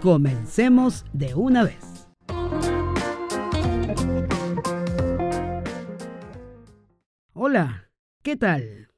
comencemos 0.00 1.04
de 1.12 1.34
una 1.34 1.64
vez. 1.64 2.08
Hola, 7.32 7.90
¿qué 8.22 8.36
tal? 8.36 8.88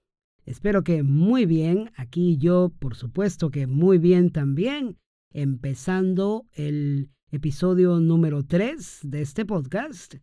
Espero 0.44 0.82
que 0.82 1.02
muy 1.02 1.44
bien. 1.44 1.90
Aquí 1.96 2.38
yo, 2.38 2.72
por 2.78 2.94
supuesto 2.94 3.50
que 3.50 3.66
muy 3.66 3.98
bien 3.98 4.30
también. 4.30 4.96
Empezando 5.32 6.46
el 6.54 7.10
episodio 7.30 8.00
número 8.00 8.44
3 8.44 9.00
de 9.02 9.20
este 9.20 9.44
podcast, 9.44 10.14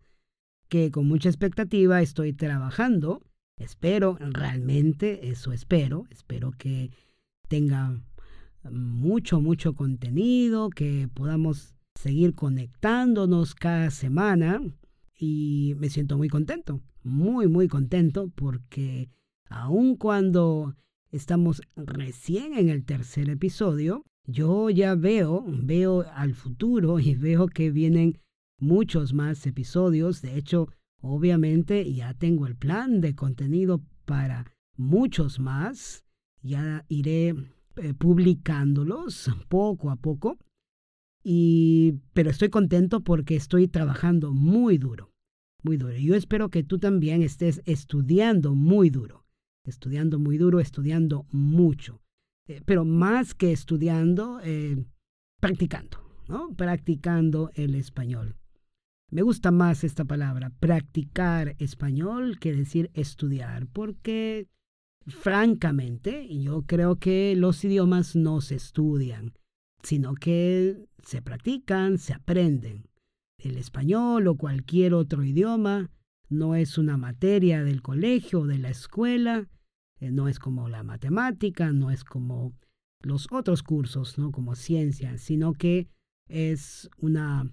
que 0.68 0.90
con 0.92 1.08
mucha 1.08 1.30
expectativa 1.30 2.02
estoy 2.02 2.34
trabajando. 2.34 3.22
Espero, 3.58 4.18
realmente, 4.20 5.30
eso 5.30 5.52
espero. 5.52 6.06
Espero 6.10 6.52
que 6.52 6.90
tenga 7.48 8.02
mucho, 8.72 9.42
mucho 9.42 9.76
contenido, 9.76 10.70
que 10.70 11.08
podamos 11.14 11.76
seguir 11.96 12.36
conectándonos 12.36 13.56
cada 13.56 13.90
semana 13.92 14.62
y 15.18 15.76
me 15.78 15.90
siento 15.90 16.18
muy 16.18 16.28
contento, 16.28 16.82
muy, 17.04 17.48
muy 17.48 17.68
contento 17.68 18.32
porque 18.36 19.10
aun 19.50 19.96
cuando 19.96 20.76
estamos 21.12 21.62
recién 21.76 22.54
en 22.54 22.70
el 22.70 22.84
tercer 22.84 23.30
episodio, 23.30 24.04
yo 24.28 24.70
ya 24.70 24.96
veo, 24.96 25.46
veo 25.48 26.06
al 26.14 26.34
futuro 26.34 27.00
y 27.00 27.16
veo 27.16 27.48
que 27.48 27.72
vienen 27.72 28.20
muchos 28.60 29.14
más 29.14 29.46
episodios. 29.46 30.22
De 30.22 30.38
hecho, 30.38 30.70
obviamente 31.02 31.92
ya 31.94 32.14
tengo 32.14 32.48
el 32.48 32.56
plan 32.56 33.02
de 33.02 33.16
contenido 33.16 33.82
para 34.06 34.52
muchos 34.76 35.40
más. 35.40 36.04
Ya 36.42 36.86
iré 36.90 37.36
publicándolos 37.98 39.30
poco 39.48 39.90
a 39.90 39.96
poco. 39.96 40.38
Y, 41.24 41.96
pero 42.14 42.30
estoy 42.30 42.50
contento 42.50 43.02
porque 43.02 43.36
estoy 43.36 43.68
trabajando 43.68 44.32
muy 44.32 44.78
duro, 44.78 45.12
muy 45.64 45.78
duro. 45.78 45.98
Yo 45.98 46.14
espero 46.16 46.50
que 46.50 46.64
tú 46.64 46.78
también 46.78 47.24
estés 47.24 47.62
estudiando 47.66 48.54
muy 48.54 48.92
duro, 48.92 49.26
estudiando 49.66 50.20
muy 50.20 50.38
duro, 50.38 50.60
estudiando 50.60 51.26
mucho. 51.32 52.00
Eh, 52.48 52.62
pero 52.66 52.86
más 52.86 53.34
que 53.34 53.52
estudiando, 53.52 54.40
eh, 54.44 54.86
practicando, 55.42 55.98
¿no? 56.28 56.54
Practicando 56.56 57.50
el 57.56 57.74
español. 57.74 58.36
Me 59.10 59.22
gusta 59.22 59.52
más 59.52 59.84
esta 59.84 60.06
palabra, 60.06 60.52
practicar 60.60 61.56
español, 61.58 62.38
que 62.40 62.54
decir 62.54 62.92
estudiar, 62.94 63.68
porque 63.68 64.48
francamente, 65.08 66.28
yo 66.38 66.64
creo 66.64 66.98
que 66.98 67.36
los 67.36 67.64
idiomas 67.64 68.16
no 68.16 68.42
se 68.42 68.56
estudian, 68.56 69.34
sino 69.84 70.16
que 70.16 70.88
se 71.04 71.22
practican, 71.22 71.98
se 71.98 72.14
aprenden. 72.14 72.90
El 73.38 73.58
español 73.58 74.28
o 74.28 74.36
cualquier 74.36 74.94
otro 74.94 75.24
idioma 75.24 75.92
no 76.30 76.56
es 76.56 76.78
una 76.78 76.98
materia 76.98 77.64
del 77.64 77.82
colegio 77.82 78.42
o 78.42 78.48
de 78.48 78.58
la 78.58 78.70
escuela, 78.70 79.48
eh, 80.00 80.12
no 80.12 80.28
es 80.28 80.40
como 80.40 80.70
la 80.70 80.84
matemática, 80.84 81.72
no 81.72 81.92
es 81.92 82.04
como 82.04 82.54
los 83.02 83.28
otros 83.32 83.62
cursos, 83.62 84.18
¿no? 84.18 84.32
como 84.32 84.56
ciencia, 84.56 85.18
sino 85.18 85.54
que 85.54 85.88
es 86.28 86.90
una 86.98 87.52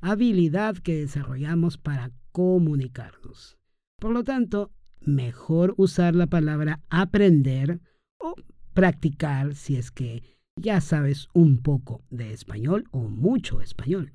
habilidad 0.00 0.76
que 0.76 0.96
desarrollamos 0.96 1.76
para 1.76 2.10
comunicarnos. 2.32 3.58
Por 4.00 4.12
lo 4.12 4.24
tanto, 4.24 4.72
mejor 5.06 5.74
usar 5.76 6.14
la 6.14 6.26
palabra 6.26 6.80
aprender 6.90 7.80
o 8.18 8.34
practicar 8.72 9.54
si 9.54 9.76
es 9.76 9.90
que 9.90 10.22
ya 10.56 10.80
sabes 10.80 11.28
un 11.34 11.62
poco 11.62 12.02
de 12.10 12.32
español 12.32 12.84
o 12.90 13.00
mucho 13.08 13.60
español. 13.60 14.12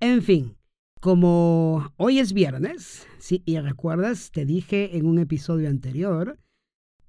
En 0.00 0.22
fin, 0.22 0.56
como 1.00 1.92
hoy 1.96 2.18
es 2.18 2.32
viernes, 2.32 3.06
sí, 3.18 3.42
y 3.46 3.58
recuerdas, 3.58 4.30
te 4.30 4.44
dije 4.44 4.96
en 4.96 5.06
un 5.06 5.18
episodio 5.18 5.68
anterior, 5.68 6.38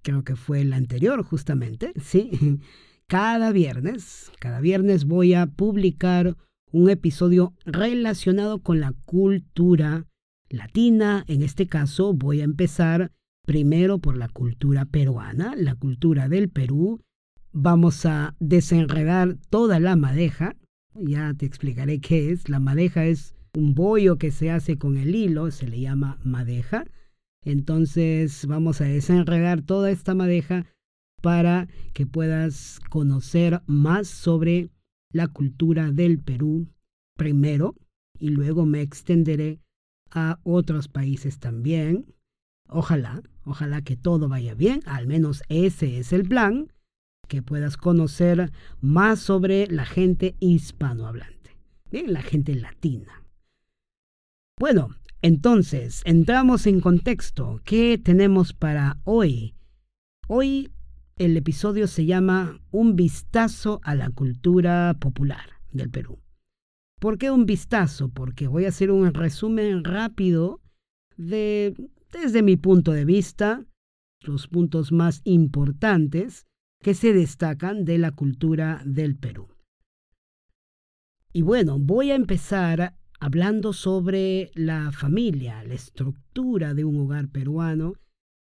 creo 0.02 0.24
que 0.24 0.36
fue 0.36 0.62
el 0.62 0.74
anterior 0.74 1.24
justamente, 1.24 1.94
sí, 2.02 2.32
cada 3.08 3.52
viernes, 3.52 4.32
cada 4.40 4.60
viernes 4.60 5.06
voy 5.06 5.34
a 5.34 5.48
publicar 5.48 6.36
un 6.72 6.90
episodio 6.90 7.54
relacionado 7.66 8.62
con 8.62 8.80
la 8.80 8.94
cultura 9.06 10.06
latina. 10.50 11.24
En 11.28 11.42
este 11.42 11.68
caso 11.68 12.14
voy 12.14 12.42
a 12.42 12.46
empezar 12.46 13.12
primero 13.46 14.00
por 14.00 14.18
la 14.18 14.28
cultura 14.30 14.86
peruana, 14.86 15.56
la 15.56 15.76
cultura 15.76 16.30
del 16.30 16.50
Perú. 16.50 17.02
Vamos 17.52 18.06
a 18.06 18.36
desenredar 18.40 19.38
toda 19.50 19.80
la 19.80 19.96
madeja. 19.96 20.56
Ya 20.94 21.34
te 21.34 21.46
explicaré 21.46 22.00
qué 22.00 22.32
es. 22.32 22.50
La 22.50 22.60
madeja 22.60 23.06
es 23.06 23.36
un 23.56 23.74
bollo 23.74 24.18
que 24.18 24.32
se 24.32 24.52
hace 24.52 24.78
con 24.78 24.98
el 24.98 25.16
hilo, 25.16 25.52
se 25.52 25.68
le 25.68 25.80
llama 25.80 26.20
madeja. 26.24 26.86
Entonces 27.44 28.46
vamos 28.46 28.82
a 28.82 28.86
desenredar 28.86 29.62
toda 29.62 29.92
esta 29.92 30.14
madeja 30.14 30.66
para 31.22 31.68
que 31.94 32.06
puedas 32.06 32.80
conocer 32.90 33.62
más 33.66 34.08
sobre 34.08 34.70
la 35.12 35.28
cultura 35.28 35.92
del 35.92 36.20
Perú 36.20 36.68
primero 37.18 37.76
y 38.20 38.30
luego 38.30 38.66
me 38.66 38.82
extenderé 38.82 39.60
a 40.12 40.40
otros 40.44 40.88
países 40.88 41.40
también. 41.40 42.14
Ojalá, 42.68 43.22
ojalá 43.46 43.82
que 43.82 43.96
todo 43.96 44.30
vaya 44.30 44.54
bien, 44.54 44.82
al 44.86 45.08
menos 45.08 45.42
ese 45.50 46.00
es 46.00 46.14
el 46.14 46.28
plan, 46.28 46.72
que 47.28 47.42
puedas 47.42 47.78
conocer 47.78 48.52
más 48.82 49.20
sobre 49.20 49.68
la 49.68 49.86
gente 49.86 50.36
hispanohablante, 50.40 51.58
bien, 51.92 52.12
la 52.14 52.22
gente 52.22 52.56
latina. 52.56 53.24
Bueno, 54.60 54.90
entonces, 55.22 56.02
entramos 56.06 56.66
en 56.66 56.80
contexto. 56.80 57.62
¿Qué 57.64 57.98
tenemos 57.98 58.54
para 58.54 58.98
hoy? 59.04 59.54
Hoy 60.28 60.72
el 61.18 61.36
episodio 61.36 61.88
se 61.88 62.06
llama 62.06 62.60
Un 62.72 62.96
vistazo 62.96 63.82
a 63.84 63.96
la 63.96 64.10
cultura 64.10 64.96
popular 65.00 65.60
del 65.72 65.90
Perú. 65.90 66.20
¿Por 67.00 67.18
qué 67.18 67.32
un 67.32 67.46
vistazo? 67.46 68.10
Porque 68.10 68.48
voy 68.48 68.66
a 68.66 68.70
hacer 68.70 68.92
un 68.92 69.14
resumen 69.14 69.84
rápido 69.86 70.62
de, 71.16 71.74
desde 72.12 72.44
mi 72.44 72.58
punto 72.58 72.92
de 72.92 73.06
vista, 73.06 73.66
los 74.22 74.48
puntos 74.48 74.92
más 74.92 75.22
importantes 75.24 76.46
que 76.82 76.94
se 76.94 77.14
destacan 77.14 77.86
de 77.86 77.98
la 77.98 78.12
cultura 78.12 78.82
del 78.86 79.16
Perú. 79.16 79.48
Y 81.32 81.42
bueno, 81.42 81.78
voy 81.80 82.12
a 82.12 82.16
empezar 82.16 82.96
hablando 83.20 83.72
sobre 83.74 84.52
la 84.56 84.92
familia, 84.92 85.64
la 85.64 85.76
estructura 85.76 86.74
de 86.74 86.86
un 86.86 87.00
hogar 87.00 87.30
peruano, 87.30 87.94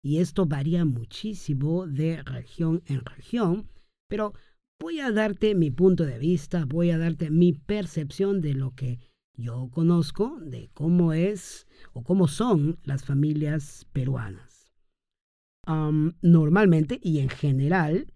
y 0.02 0.18
esto 0.18 0.46
varía 0.46 0.84
muchísimo 0.84 1.86
de 1.86 2.22
región 2.22 2.82
en 2.86 3.04
región, 3.04 3.68
pero 4.08 4.32
voy 4.80 5.00
a 5.00 5.10
darte 5.10 5.54
mi 5.54 5.70
punto 5.70 6.04
de 6.04 6.18
vista, 6.18 6.64
voy 6.64 6.90
a 6.90 6.98
darte 6.98 7.30
mi 7.30 7.52
percepción 7.52 8.40
de 8.40 8.54
lo 8.54 8.74
que 8.74 9.00
yo 9.34 9.68
conozco, 9.70 10.38
de 10.40 10.70
cómo 10.72 11.12
es 11.12 11.66
o 11.92 12.02
cómo 12.02 12.28
son 12.28 12.78
las 12.84 13.04
familias 13.04 13.86
peruanas. 13.92 14.70
normalmente 16.22 16.98
y 17.02 17.18
en 17.18 17.28
general 17.28 18.14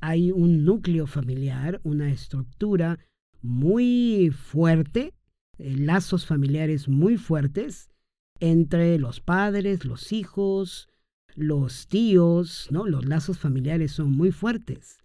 hay 0.00 0.32
un 0.32 0.64
núcleo 0.64 1.06
familiar, 1.06 1.80
una 1.82 2.10
estructura 2.10 2.98
muy 3.40 4.30
fuerte, 4.30 5.14
eh, 5.58 5.76
lazos 5.76 6.26
familiares 6.26 6.88
muy 6.88 7.16
fuertes 7.16 7.88
entre 8.40 8.98
los 8.98 9.20
padres, 9.20 9.84
los 9.84 10.12
hijos, 10.12 10.88
los 11.34 11.86
tíos, 11.86 12.68
¿no? 12.70 12.86
Los 12.86 13.06
lazos 13.06 13.38
familiares 13.38 13.92
son 13.92 14.12
muy 14.12 14.30
fuertes 14.30 15.03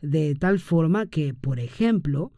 de 0.00 0.34
tal 0.34 0.58
forma 0.58 1.06
que, 1.06 1.34
por 1.34 1.60
ejemplo, 1.60 2.32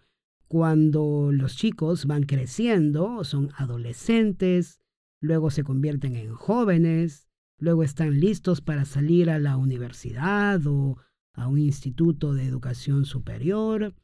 cuando 0.49 1.31
los 1.33 1.57
chicos 1.57 2.07
van 2.07 2.25
creciendo, 2.25 3.23
son 3.25 3.51
adolescentes, 3.57 4.81
luego 5.21 5.51
se 5.51 5.62
convierten 5.62 6.17
en 6.17 6.35
jóvenes, 6.35 7.29
luego 7.59 7.85
están 7.85 8.19
listos 8.19 8.61
para 8.61 8.85
salir 8.85 9.31
a 9.31 9.39
la 9.39 9.57
universidad 9.57 10.61
o 10.67 10.97
a 11.35 11.47
un 11.47 11.59
instituto 11.59 12.35
de 12.35 12.47
educación 12.47 13.05
superior, 13.05 13.95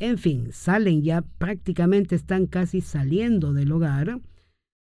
En 0.00 0.18
fin, 0.18 0.48
salen 0.52 1.02
ya 1.02 1.22
prácticamente 1.22 2.16
están 2.16 2.46
casi 2.46 2.80
saliendo 2.80 3.52
del 3.52 3.70
hogar. 3.70 4.20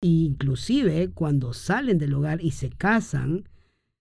E 0.02 0.08
inclusive 0.08 1.10
cuando 1.12 1.54
salen 1.54 1.98
del 1.98 2.14
hogar 2.14 2.44
y 2.44 2.52
se 2.52 2.70
casan, 2.70 3.48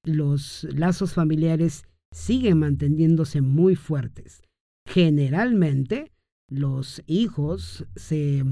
los 0.02 0.64
lazos 0.64 1.14
familiares 1.14 1.84
siguen 2.12 2.58
manteniéndose 2.58 3.40
muy 3.40 3.76
fuertes. 3.76 4.42
Generalmente 4.86 6.12
los 6.48 7.02
hijos 7.06 7.86
se 7.96 8.44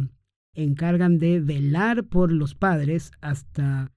encargan 0.55 1.19
de 1.19 1.41
velar 1.41 2.05
por 2.05 2.33
los 2.33 2.55
padres 2.55 3.13
hasta 3.21 3.93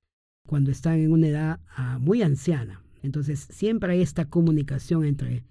cuando 0.48 0.72
están 0.72 1.00
en 1.00 1.12
una 1.12 1.28
edad 1.28 1.60
ah, 1.76 2.00
muy 2.00 2.22
anciana. 2.22 2.84
Entonces 3.02 3.48
siempre 3.50 3.94
hay 3.94 4.02
esta 4.02 4.26
comunicación 4.26 5.06
entre 5.06 5.44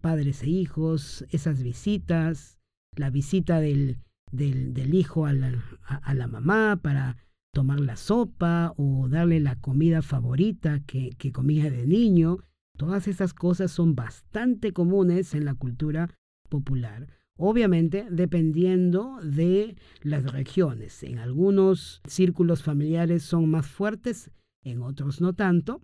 padres 0.00 0.42
e 0.42 0.48
hijos, 0.48 1.24
esas 1.30 1.62
visitas, 1.62 2.58
la 2.96 3.10
visita 3.10 3.60
del, 3.60 3.98
del, 4.32 4.94
hijo 4.94 5.26
a 5.26 5.32
la, 5.32 5.52
a, 5.84 6.14
la, 6.14 6.26
mamá 6.26 6.78
para 6.82 7.16
tomar 7.52 7.80
la 7.80 7.96
sopa 7.96 8.72
o 8.76 9.08
darle 9.08 9.40
la 9.40 9.56
comida 9.56 10.02
favorita 10.02 10.80
que, 10.86 11.10
que 11.18 11.32
comía 11.32 11.70
de 11.70 11.86
niño. 11.86 12.38
Todas 12.76 13.08
esas 13.08 13.32
cosas 13.32 13.70
son 13.70 13.94
bastante 13.94 14.72
comunes 14.72 15.34
en 15.34 15.44
la 15.44 15.54
cultura 15.54 16.10
popular. 16.48 17.06
Obviamente, 17.38 18.06
dependiendo 18.10 19.18
de 19.22 19.76
las 20.02 20.30
regiones. 20.32 21.02
En 21.02 21.18
algunos 21.18 22.00
círculos 22.06 22.62
familiares 22.62 23.22
son 23.22 23.50
más 23.50 23.66
fuertes, 23.66 24.30
en 24.62 24.82
otros 24.82 25.20
no 25.20 25.34
tanto, 25.34 25.82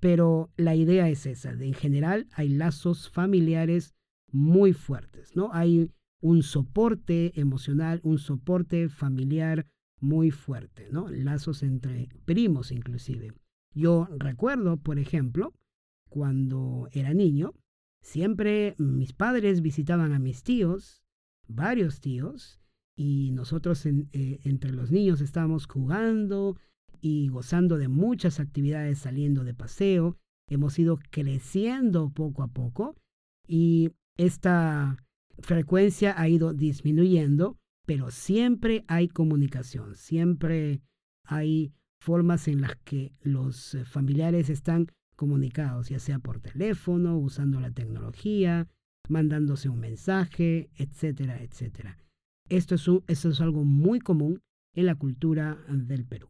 pero 0.00 0.50
la 0.56 0.74
idea 0.74 1.08
es 1.08 1.26
esa. 1.26 1.52
en 1.52 1.74
general, 1.74 2.28
hay 2.32 2.48
lazos 2.48 3.10
familiares 3.10 3.94
muy 4.30 4.72
fuertes, 4.72 5.34
¿no? 5.36 5.50
Hay 5.52 5.90
un 6.20 6.42
soporte 6.42 7.38
emocional, 7.40 8.00
un 8.02 8.18
soporte 8.18 8.88
familiar 8.88 9.66
muy 10.00 10.30
fuerte, 10.30 10.88
¿no? 10.90 11.08
Lazos 11.08 11.62
entre 11.62 12.08
primos 12.24 12.72
inclusive. 12.72 13.32
Yo 13.74 14.08
recuerdo, 14.18 14.76
por 14.76 14.98
ejemplo, 14.98 15.52
cuando 16.14 16.88
era 16.92 17.12
niño, 17.12 17.54
siempre 18.00 18.76
mis 18.78 19.12
padres 19.12 19.62
visitaban 19.62 20.12
a 20.12 20.20
mis 20.20 20.44
tíos, 20.44 21.02
varios 21.48 22.00
tíos, 22.00 22.60
y 22.96 23.32
nosotros 23.32 23.84
eh, 23.84 24.38
entre 24.44 24.70
los 24.70 24.92
niños 24.92 25.20
estábamos 25.20 25.66
jugando 25.66 26.56
y 27.00 27.30
gozando 27.30 27.78
de 27.78 27.88
muchas 27.88 28.38
actividades 28.38 29.00
saliendo 29.00 29.42
de 29.42 29.54
paseo. 29.54 30.16
Hemos 30.48 30.78
ido 30.78 31.00
creciendo 31.10 32.10
poco 32.10 32.44
a 32.44 32.48
poco 32.48 32.94
y 33.48 33.90
esta 34.16 34.96
frecuencia 35.40 36.14
ha 36.16 36.28
ido 36.28 36.54
disminuyendo, 36.54 37.58
pero 37.86 38.12
siempre 38.12 38.84
hay 38.86 39.08
comunicación, 39.08 39.96
siempre 39.96 40.80
hay 41.24 41.72
formas 42.00 42.46
en 42.46 42.60
las 42.60 42.76
que 42.84 43.16
los 43.20 43.74
eh, 43.74 43.84
familiares 43.84 44.48
están 44.48 44.86
comunicados, 45.14 45.88
ya 45.88 45.98
sea 45.98 46.18
por 46.18 46.40
teléfono, 46.40 47.18
usando 47.18 47.60
la 47.60 47.70
tecnología, 47.70 48.68
mandándose 49.08 49.68
un 49.68 49.80
mensaje, 49.80 50.70
etcétera, 50.76 51.42
etcétera. 51.42 51.98
Esto 52.48 52.74
es, 52.74 52.88
esto 53.06 53.30
es 53.30 53.40
algo 53.40 53.64
muy 53.64 54.00
común 54.00 54.42
en 54.74 54.86
la 54.86 54.94
cultura 54.94 55.58
del 55.68 56.04
Perú. 56.04 56.28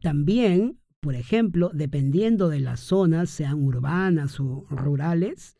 También, 0.00 0.80
por 1.00 1.14
ejemplo, 1.14 1.70
dependiendo 1.72 2.48
de 2.48 2.60
las 2.60 2.80
zonas, 2.80 3.30
sean 3.30 3.62
urbanas 3.62 4.40
o 4.40 4.66
rurales, 4.68 5.56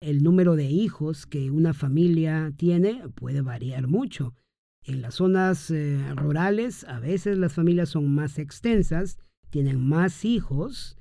el 0.00 0.22
número 0.22 0.54
de 0.54 0.66
hijos 0.66 1.26
que 1.26 1.50
una 1.50 1.74
familia 1.74 2.52
tiene 2.56 3.08
puede 3.14 3.40
variar 3.40 3.88
mucho. 3.88 4.34
En 4.82 5.02
las 5.02 5.16
zonas 5.16 5.70
eh, 5.70 5.98
rurales 6.14 6.84
a 6.84 7.00
veces 7.00 7.36
las 7.36 7.52
familias 7.52 7.90
son 7.90 8.14
más 8.14 8.38
extensas, 8.38 9.18
tienen 9.50 9.86
más 9.86 10.24
hijos. 10.24 10.97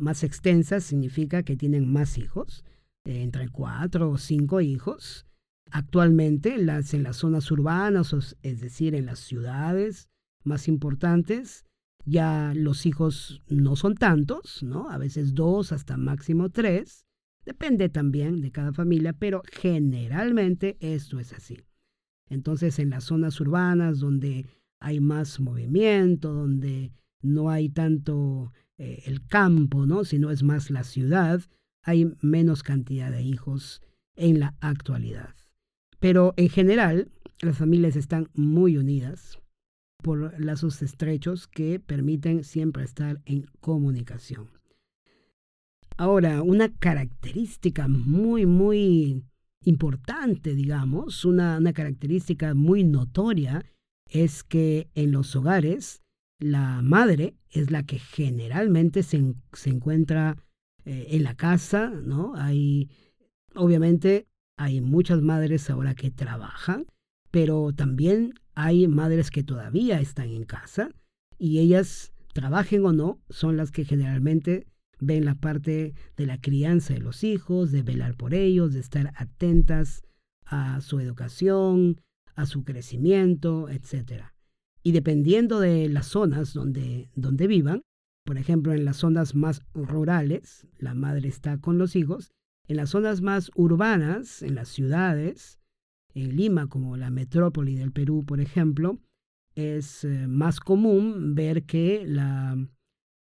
Más 0.00 0.22
extensas 0.22 0.84
significa 0.84 1.42
que 1.42 1.56
tienen 1.56 1.90
más 1.90 2.18
hijos, 2.18 2.64
eh, 3.04 3.22
entre 3.22 3.48
cuatro 3.48 4.10
o 4.10 4.18
cinco 4.18 4.60
hijos. 4.60 5.26
Actualmente 5.70 6.58
las, 6.58 6.94
en 6.94 7.02
las 7.02 7.16
zonas 7.16 7.50
urbanas, 7.50 8.14
es 8.42 8.60
decir, 8.60 8.94
en 8.94 9.06
las 9.06 9.18
ciudades 9.20 10.08
más 10.44 10.68
importantes, 10.68 11.64
ya 12.04 12.52
los 12.54 12.86
hijos 12.86 13.42
no 13.48 13.74
son 13.74 13.96
tantos, 13.96 14.62
¿no? 14.62 14.88
A 14.90 14.98
veces 14.98 15.34
dos 15.34 15.72
hasta 15.72 15.96
máximo 15.96 16.50
tres. 16.50 17.04
Depende 17.44 17.88
también 17.88 18.40
de 18.40 18.52
cada 18.52 18.72
familia, 18.72 19.12
pero 19.12 19.42
generalmente 19.50 20.76
esto 20.80 21.18
es 21.18 21.32
así. 21.32 21.64
Entonces, 22.28 22.78
en 22.78 22.90
las 22.90 23.04
zonas 23.04 23.40
urbanas 23.40 23.98
donde 23.98 24.46
hay 24.80 25.00
más 25.00 25.40
movimiento, 25.40 26.32
donde 26.32 26.92
no 27.22 27.50
hay 27.50 27.68
tanto 27.68 28.52
eh, 28.78 29.02
el 29.06 29.26
campo, 29.26 29.86
¿no? 29.86 30.04
sino 30.04 30.30
es 30.30 30.42
más 30.42 30.70
la 30.70 30.84
ciudad, 30.84 31.40
hay 31.82 32.12
menos 32.20 32.62
cantidad 32.62 33.10
de 33.10 33.22
hijos 33.22 33.82
en 34.14 34.40
la 34.40 34.56
actualidad. 34.60 35.34
Pero 35.98 36.34
en 36.36 36.48
general, 36.48 37.10
las 37.40 37.58
familias 37.58 37.96
están 37.96 38.28
muy 38.34 38.76
unidas 38.76 39.38
por 40.02 40.38
lazos 40.40 40.82
estrechos 40.82 41.48
que 41.48 41.80
permiten 41.80 42.44
siempre 42.44 42.84
estar 42.84 43.20
en 43.24 43.46
comunicación. 43.60 44.50
Ahora, 45.96 46.42
una 46.42 46.68
característica 46.68 47.88
muy, 47.88 48.44
muy 48.44 49.24
importante, 49.64 50.54
digamos, 50.54 51.24
una, 51.24 51.60
característica 51.72 52.54
muy 52.54 52.84
notoria 52.84 53.64
es 54.08 54.44
que 54.44 54.88
en 54.94 55.12
los 55.12 55.34
hogares 55.34 56.02
la 56.38 56.82
madre 56.82 57.34
es 57.50 57.70
la 57.70 57.82
que 57.82 57.98
generalmente 57.98 59.02
se, 59.02 59.16
encuentra 59.64 60.36
eh, 60.84 61.06
en 61.10 61.22
la 61.22 61.34
casa, 61.34 61.88
¿no? 61.88 62.34
Hay, 62.36 62.90
obviamente, 63.54 64.26
hay 64.56 64.80
muchas 64.80 65.22
madres 65.22 65.70
ahora 65.70 65.94
que 65.94 66.10
trabajan, 66.10 66.86
pero 67.30 67.72
también 67.72 68.34
hay 68.54 68.88
madres 68.88 69.30
que 69.30 69.42
todavía 69.42 70.00
están 70.00 70.28
en 70.30 70.44
casa 70.44 70.90
y 71.38 71.58
ellas, 71.58 72.12
trabajen 72.32 72.84
o 72.84 72.92
no, 72.92 73.20
son 73.30 73.56
las 73.56 73.70
que 73.70 73.84
generalmente 73.84 74.66
ven 74.98 75.24
la 75.24 75.34
parte 75.34 75.94
de 76.16 76.26
la 76.26 76.40
crianza 76.40 76.94
de 76.94 77.00
los 77.00 77.24
hijos, 77.24 77.72
de 77.72 77.82
velar 77.82 78.14
por 78.14 78.34
ellos, 78.34 78.72
de 78.72 78.80
estar 78.80 79.12
atentas 79.16 80.02
a 80.44 80.80
su 80.80 81.00
educación, 81.00 82.00
a 82.34 82.46
su 82.46 82.64
crecimiento, 82.64 83.68
etc. 83.68 84.35
Y 84.86 84.92
dependiendo 84.92 85.58
de 85.58 85.88
las 85.88 86.06
zonas 86.06 86.54
donde, 86.54 87.10
donde 87.16 87.48
vivan, 87.48 87.82
por 88.24 88.38
ejemplo, 88.38 88.72
en 88.72 88.84
las 88.84 88.98
zonas 88.98 89.34
más 89.34 89.62
rurales, 89.74 90.68
la 90.78 90.94
madre 90.94 91.26
está 91.26 91.58
con 91.58 91.76
los 91.76 91.96
hijos, 91.96 92.30
en 92.68 92.76
las 92.76 92.90
zonas 92.90 93.20
más 93.20 93.50
urbanas, 93.56 94.42
en 94.42 94.54
las 94.54 94.68
ciudades, 94.68 95.58
en 96.14 96.36
Lima, 96.36 96.68
como 96.68 96.96
la 96.96 97.10
metrópoli 97.10 97.74
del 97.74 97.90
Perú, 97.90 98.24
por 98.24 98.40
ejemplo, 98.40 99.00
es 99.56 100.04
eh, 100.04 100.28
más 100.28 100.60
común 100.60 101.34
ver 101.34 101.64
que 101.64 102.04
la, 102.06 102.56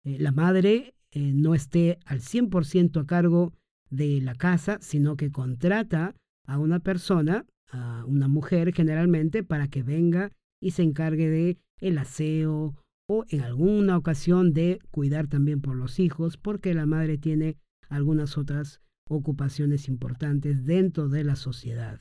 eh, 0.03 0.17
la 0.19 0.33
madre 0.33 0.95
eh, 1.11 1.31
no 1.33 1.55
esté 1.55 1.97
al 2.03 2.19
100% 2.19 2.99
a 2.99 3.05
cargo 3.05 3.53
de 3.89 4.19
la 4.19 4.35
casa, 4.35 4.79
sino 4.81 5.15
que 5.15 5.31
contrata 5.31 6.13
a 6.45 6.57
una 6.57 6.79
persona, 6.79 7.45
a 7.69 8.03
una 8.05 8.27
mujer 8.27 8.73
generalmente, 8.73 9.45
para 9.45 9.69
que 9.69 9.81
venga 9.81 10.33
y 10.63 10.71
se 10.71 10.83
encargue 10.83 11.29
de 11.29 11.57
el 11.79 11.97
aseo 11.97 12.75
o 13.07 13.25
en 13.29 13.41
alguna 13.41 13.97
ocasión 13.97 14.53
de 14.53 14.79
cuidar 14.91 15.27
también 15.27 15.61
por 15.61 15.75
los 15.75 15.99
hijos, 15.99 16.37
porque 16.37 16.73
la 16.73 16.85
madre 16.85 17.17
tiene 17.17 17.57
algunas 17.89 18.37
otras 18.37 18.81
ocupaciones 19.09 19.89
importantes 19.89 20.65
dentro 20.65 21.09
de 21.09 21.25
la 21.25 21.35
sociedad. 21.35 21.99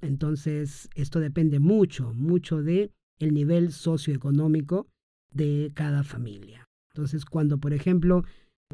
Entonces, 0.00 0.90
esto 0.96 1.20
depende 1.20 1.60
mucho, 1.60 2.12
mucho 2.12 2.62
de 2.62 2.90
el 3.20 3.32
nivel 3.32 3.70
socioeconómico 3.70 4.88
de 5.32 5.70
cada 5.74 6.02
familia. 6.02 6.68
Entonces, 6.90 7.24
cuando, 7.24 7.58
por 7.58 7.72
ejemplo, 7.72 8.24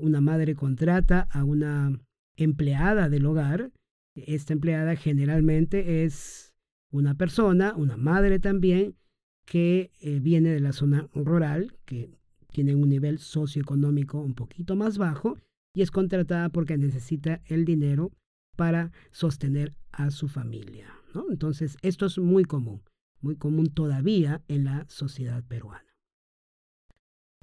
una 0.00 0.22
madre 0.22 0.54
contrata 0.54 1.28
a 1.30 1.44
una 1.44 2.00
empleada 2.36 3.08
del 3.08 3.26
hogar. 3.26 3.72
Esta 4.14 4.52
empleada 4.52 4.96
generalmente 4.96 6.04
es 6.04 6.54
una 6.90 7.14
persona, 7.14 7.74
una 7.76 7.96
madre 7.96 8.38
también, 8.38 8.96
que 9.48 9.90
eh, 10.02 10.20
viene 10.20 10.50
de 10.50 10.60
la 10.60 10.72
zona 10.72 11.08
rural, 11.14 11.74
que 11.86 12.10
tiene 12.52 12.74
un 12.74 12.88
nivel 12.88 13.18
socioeconómico 13.18 14.20
un 14.20 14.34
poquito 14.34 14.76
más 14.76 14.98
bajo 14.98 15.38
y 15.74 15.80
es 15.80 15.90
contratada 15.90 16.50
porque 16.50 16.76
necesita 16.76 17.40
el 17.46 17.64
dinero 17.64 18.12
para 18.56 18.92
sostener 19.10 19.74
a 19.90 20.10
su 20.10 20.28
familia. 20.28 20.92
Entonces, 21.30 21.78
esto 21.82 22.06
es 22.06 22.18
muy 22.18 22.44
común, 22.44 22.82
muy 23.20 23.36
común 23.36 23.68
todavía 23.68 24.42
en 24.48 24.64
la 24.64 24.84
sociedad 24.88 25.42
peruana. 25.44 25.96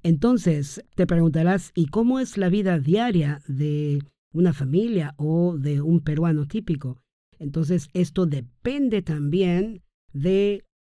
Entonces, 0.04 0.84
te 0.96 1.08
preguntarás, 1.08 1.72
¿y 1.74 1.88
cómo 1.88 2.20
es 2.20 2.38
la 2.38 2.50
vida 2.50 2.78
diaria 2.78 3.42
de 3.48 4.04
una 4.32 4.54
familia 4.54 5.16
o 5.18 5.58
de 5.58 5.82
un 5.82 6.02
peruano 6.02 6.46
típico? 6.46 7.02
Entonces, 7.40 7.90
esto 7.94 8.28
depende 8.28 9.02
también 9.02 9.82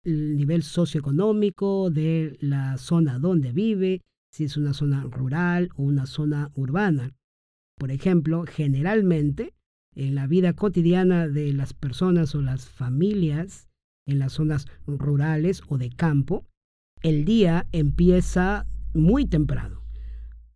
del 0.04 0.36
nivel 0.36 0.62
socioeconómico, 0.62 1.90
de 1.90 2.36
la 2.40 2.76
zona 2.78 3.18
donde 3.18 3.52
vive, 3.52 4.00
si 4.32 4.44
es 4.44 4.56
una 4.56 4.72
zona 4.72 5.02
rural 5.04 5.70
o 5.76 5.82
una 5.82 6.06
zona 6.06 6.50
urbana. 6.54 7.12
Por 7.78 7.90
ejemplo, 7.90 8.44
generalmente 8.46 9.54
en 9.94 10.14
la 10.14 10.26
vida 10.26 10.54
cotidiana 10.54 11.28
de 11.28 11.52
las 11.52 11.74
personas 11.74 12.34
o 12.34 12.40
las 12.40 12.68
familias 12.68 13.68
en 14.06 14.18
las 14.18 14.32
zonas 14.32 14.66
rurales 14.86 15.62
o 15.68 15.78
de 15.78 15.90
campo, 15.90 16.44
el 17.02 17.24
día 17.24 17.66
empieza 17.72 18.66
muy 18.94 19.26
temprano, 19.26 19.82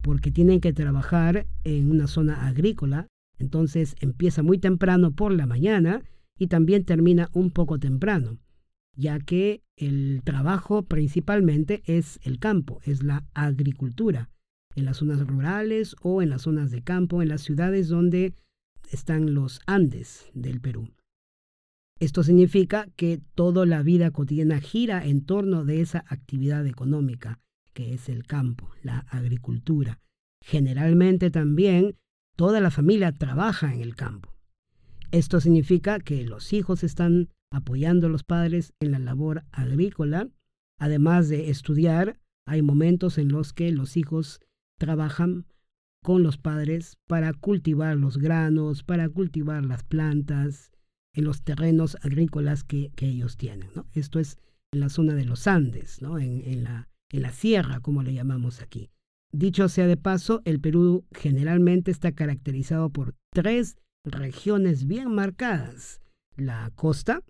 porque 0.03 0.31
tienen 0.31 0.61
que 0.61 0.73
trabajar 0.73 1.47
en 1.65 1.91
una 1.91 2.07
zona 2.07 2.47
agrícola, 2.47 3.07
entonces 3.39 3.95
empieza 4.01 4.43
muy 4.43 4.59
temprano 4.59 5.13
por 5.13 5.33
la 5.33 5.47
mañana 5.47 6.03
y 6.39 6.49
también 6.49 6.85
termina 6.85 7.29
un 7.33 7.51
poco 7.51 7.79
temprano, 7.79 8.39
ya 8.97 9.21
que 9.21 9.63
el 9.77 10.23
trabajo 10.25 10.83
principalmente 10.83 11.83
es 11.87 12.19
el 12.23 12.39
campo, 12.39 12.81
es 12.85 13.03
la 13.03 13.25
agricultura, 13.35 14.31
en 14.75 14.85
las 14.85 14.99
zonas 14.99 15.27
rurales 15.27 15.97
o 16.03 16.23
en 16.23 16.31
las 16.31 16.43
zonas 16.43 16.71
de 16.71 16.83
campo, 16.83 17.23
en 17.23 17.29
las 17.29 17.43
ciudades 17.43 17.89
donde 17.89 18.35
están 18.91 19.35
los 19.35 19.61
Andes 19.67 20.31
del 20.35 20.61
Perú. 20.61 20.89
Esto 21.99 22.23
significa 22.23 22.89
que 22.97 23.21
toda 23.35 23.65
la 23.65 23.83
vida 23.83 24.11
cotidiana 24.11 24.61
gira 24.61 25.07
en 25.07 25.25
torno 25.25 25.65
de 25.65 25.81
esa 25.81 26.05
actividad 26.09 26.67
económica, 26.67 27.41
que 27.73 27.95
es 27.95 28.09
el 28.09 28.27
campo, 28.27 28.71
la 28.83 29.01
agricultura. 29.09 29.99
Generalmente 30.45 31.31
también 31.31 31.97
toda 32.37 32.61
la 32.61 32.71
familia 32.71 33.13
trabaja 33.13 33.73
en 33.75 33.81
el 33.81 33.97
campo. 33.97 34.35
Esto 35.11 35.41
significa 35.41 35.99
que 36.01 36.25
los 36.25 36.53
hijos 36.53 36.85
están 36.85 37.31
apoyando 37.51 38.07
a 38.07 38.11
los 38.11 38.25
padres 38.25 38.73
en 38.81 38.93
la 38.93 38.99
labor 38.99 39.45
agrícola. 39.53 40.29
Además 40.79 41.29
de 41.29 41.51
estudiar, 41.51 42.19
hay 42.47 42.63
momentos 42.63 43.19
en 43.19 43.29
los 43.29 43.53
que 43.53 43.71
los 43.73 43.97
hijos 43.97 44.41
trabajan 44.79 45.47
con 46.03 46.23
los 46.23 46.39
padres 46.39 46.99
para 47.07 47.33
cultivar 47.33 47.97
los 47.97 48.19
granos, 48.19 48.83
para 48.83 49.09
cultivar 49.09 49.65
las 49.65 49.83
plantas 49.83 50.71
en 51.15 51.25
los 51.25 51.43
terrenos 51.43 51.97
agrícolas 52.03 52.63
que, 52.63 52.93
ellos 52.99 53.37
tienen. 53.37 53.71
Esto 53.93 54.21
es 54.21 54.39
en 54.73 54.81
la 54.81 54.89
zona 54.89 55.15
de 55.15 55.25
los 55.25 55.47
Andes, 55.47 56.01
en 56.01 56.63
la 57.23 57.33
sierra, 57.33 57.81
como 57.81 58.03
le 58.03 58.15
llamamos 58.15 58.61
aquí. 58.61 58.91
Dicho 59.33 59.69
sea 59.69 59.87
de 59.87 59.97
paso, 59.97 60.41
el 60.45 60.61
Perú 60.61 61.05
generalmente 61.13 61.91
está 61.91 62.13
caracterizado 62.13 62.91
por 62.91 63.15
tres 63.33 63.77
regiones 64.05 64.87
bien 64.87 65.15
marcadas. 65.15 66.01
La 66.37 66.71
costa, 66.75 67.23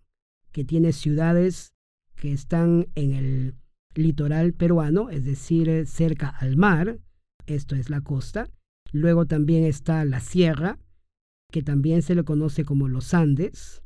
que 0.57 0.65
tiene 0.65 0.95
ciudades 0.95 1.75
que 2.15 2.33
están 2.33 2.87
en 2.95 3.13
el 3.13 3.55
litoral 3.95 4.55
peruano, 4.55 5.11
es 5.11 5.23
decir, 5.23 5.87
cerca 5.87 6.29
al 6.31 6.57
mar, 6.57 6.99
esto 7.45 7.77
es 7.77 7.91
la 7.91 8.01
costa. 8.01 8.49
Luego 8.91 9.27
también 9.27 9.65
está 9.65 10.03
la 10.07 10.21
sierra, 10.21 10.79
que 11.53 11.63
también 11.63 12.01
se 12.01 12.15
le 12.15 12.25
conoce 12.25 12.65
como 12.65 12.89
los 12.89 13.13
Andes. 13.13 13.83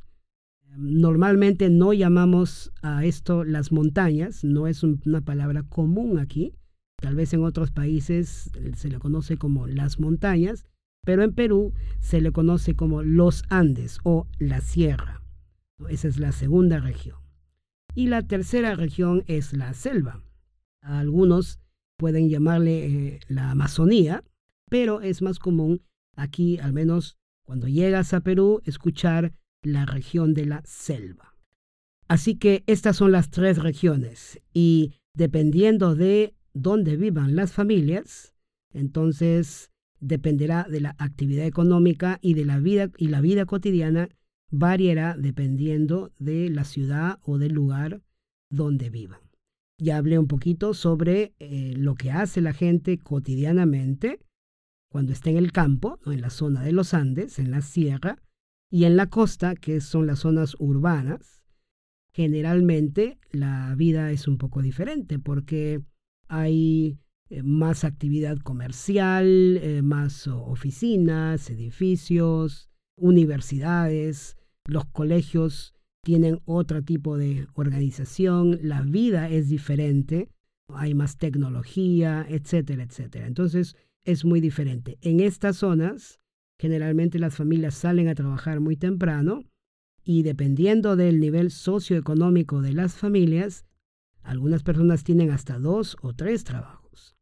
Normalmente 0.77 1.69
no 1.69 1.91
llamamos 1.91 2.71
a 2.81 3.03
esto 3.03 3.43
las 3.43 3.73
montañas, 3.73 4.45
no 4.45 4.65
es 4.67 4.81
una 4.81 5.19
palabra 5.19 5.63
común 5.63 6.19
aquí. 6.19 6.53
Tal 7.01 7.15
vez 7.15 7.33
en 7.33 7.43
otros 7.43 7.71
países 7.71 8.49
se 8.77 8.87
le 8.87 8.97
conoce 8.97 9.35
como 9.35 9.67
las 9.67 9.99
montañas, 9.99 10.63
pero 11.03 11.21
en 11.21 11.33
Perú 11.33 11.73
se 11.99 12.21
le 12.21 12.31
conoce 12.31 12.75
como 12.75 13.03
los 13.03 13.43
Andes 13.49 13.99
o 14.05 14.25
la 14.39 14.61
sierra. 14.61 15.20
Esa 15.87 16.07
es 16.07 16.17
la 16.17 16.31
segunda 16.31 16.79
región. 16.79 17.17
Y 17.95 18.07
la 18.07 18.23
tercera 18.23 18.75
región 18.75 19.23
es 19.27 19.53
la 19.53 19.73
selva. 19.73 20.23
algunos 20.81 21.59
pueden 21.97 22.29
llamarle 22.29 22.85
eh, 22.85 23.19
la 23.27 23.51
Amazonía, 23.51 24.23
pero 24.69 25.01
es 25.01 25.21
más 25.21 25.37
común 25.37 25.83
aquí, 26.15 26.57
al 26.57 26.73
menos 26.73 27.17
cuando 27.45 27.67
llegas 27.67 28.13
a 28.13 28.21
Perú, 28.21 28.61
escuchar 28.65 29.33
la 29.61 29.85
región 29.85 30.33
de 30.33 30.45
la 30.45 30.61
selva. 30.65 31.35
Así 32.07 32.35
que 32.35 32.63
estas 32.67 32.97
son 32.97 33.11
las 33.11 33.29
tres 33.29 33.57
regiones 33.57 34.41
y 34.53 34.93
dependiendo 35.13 35.95
de 35.95 36.33
dónde 36.53 36.97
vivan 36.97 37.35
las 37.35 37.53
familias, 37.53 38.33
entonces 38.73 39.69
dependerá 39.99 40.65
de 40.69 40.81
la 40.81 40.95
actividad 40.97 41.45
económica 41.45 42.17
y 42.21 42.33
de 42.33 42.45
la 42.45 42.59
vida 42.59 42.89
y 42.97 43.07
la 43.07 43.21
vida 43.21 43.45
cotidiana 43.45 44.09
variará 44.51 45.15
dependiendo 45.17 46.11
de 46.19 46.49
la 46.49 46.65
ciudad 46.65 47.19
o 47.23 47.37
del 47.37 47.53
lugar 47.53 48.01
donde 48.49 48.89
vivan. 48.89 49.21
Ya 49.79 49.97
hablé 49.97 50.19
un 50.19 50.27
poquito 50.27 50.73
sobre 50.73 51.33
eh, 51.39 51.73
lo 51.75 51.95
que 51.95 52.11
hace 52.11 52.41
la 52.41 52.53
gente 52.53 52.99
cotidianamente 52.99 54.19
cuando 54.91 55.13
está 55.13 55.29
en 55.29 55.37
el 55.37 55.51
campo, 55.51 55.99
en 56.05 56.21
la 56.21 56.29
zona 56.29 56.61
de 56.61 56.73
los 56.73 56.93
Andes, 56.93 57.39
en 57.39 57.49
la 57.49 57.61
sierra, 57.61 58.21
y 58.69 58.85
en 58.85 58.95
la 58.95 59.07
costa, 59.07 59.55
que 59.55 59.81
son 59.81 60.05
las 60.05 60.19
zonas 60.19 60.55
urbanas. 60.59 61.41
Generalmente 62.13 63.19
la 63.31 63.73
vida 63.75 64.11
es 64.11 64.27
un 64.27 64.37
poco 64.37 64.61
diferente 64.61 65.17
porque 65.17 65.81
hay 66.27 66.99
eh, 67.29 67.41
más 67.41 67.85
actividad 67.85 68.37
comercial, 68.37 69.57
eh, 69.61 69.81
más 69.81 70.27
oficinas, 70.27 71.49
edificios, 71.49 72.69
universidades, 72.97 74.37
los 74.65 74.85
colegios 74.85 75.73
tienen 76.03 76.39
otro 76.45 76.83
tipo 76.83 77.17
de 77.17 77.47
organización, 77.53 78.59
la 78.63 78.81
vida 78.81 79.29
es 79.29 79.49
diferente, 79.49 80.29
hay 80.69 80.93
más 80.93 81.17
tecnología, 81.17 82.25
etcétera, 82.27 82.83
etcétera. 82.83 83.27
Entonces 83.27 83.75
es 84.03 84.25
muy 84.25 84.41
diferente. 84.41 84.97
En 85.01 85.19
estas 85.19 85.57
zonas, 85.57 86.19
generalmente 86.59 87.19
las 87.19 87.35
familias 87.35 87.75
salen 87.75 88.07
a 88.07 88.15
trabajar 88.15 88.59
muy 88.59 88.77
temprano 88.77 89.43
y 90.03 90.23
dependiendo 90.23 90.95
del 90.95 91.19
nivel 91.19 91.51
socioeconómico 91.51 92.61
de 92.61 92.73
las 92.73 92.95
familias, 92.95 93.65
algunas 94.23 94.63
personas 94.63 95.03
tienen 95.03 95.31
hasta 95.31 95.59
dos 95.59 95.97
o 96.01 96.13
tres 96.13 96.43
trabajos. 96.43 97.15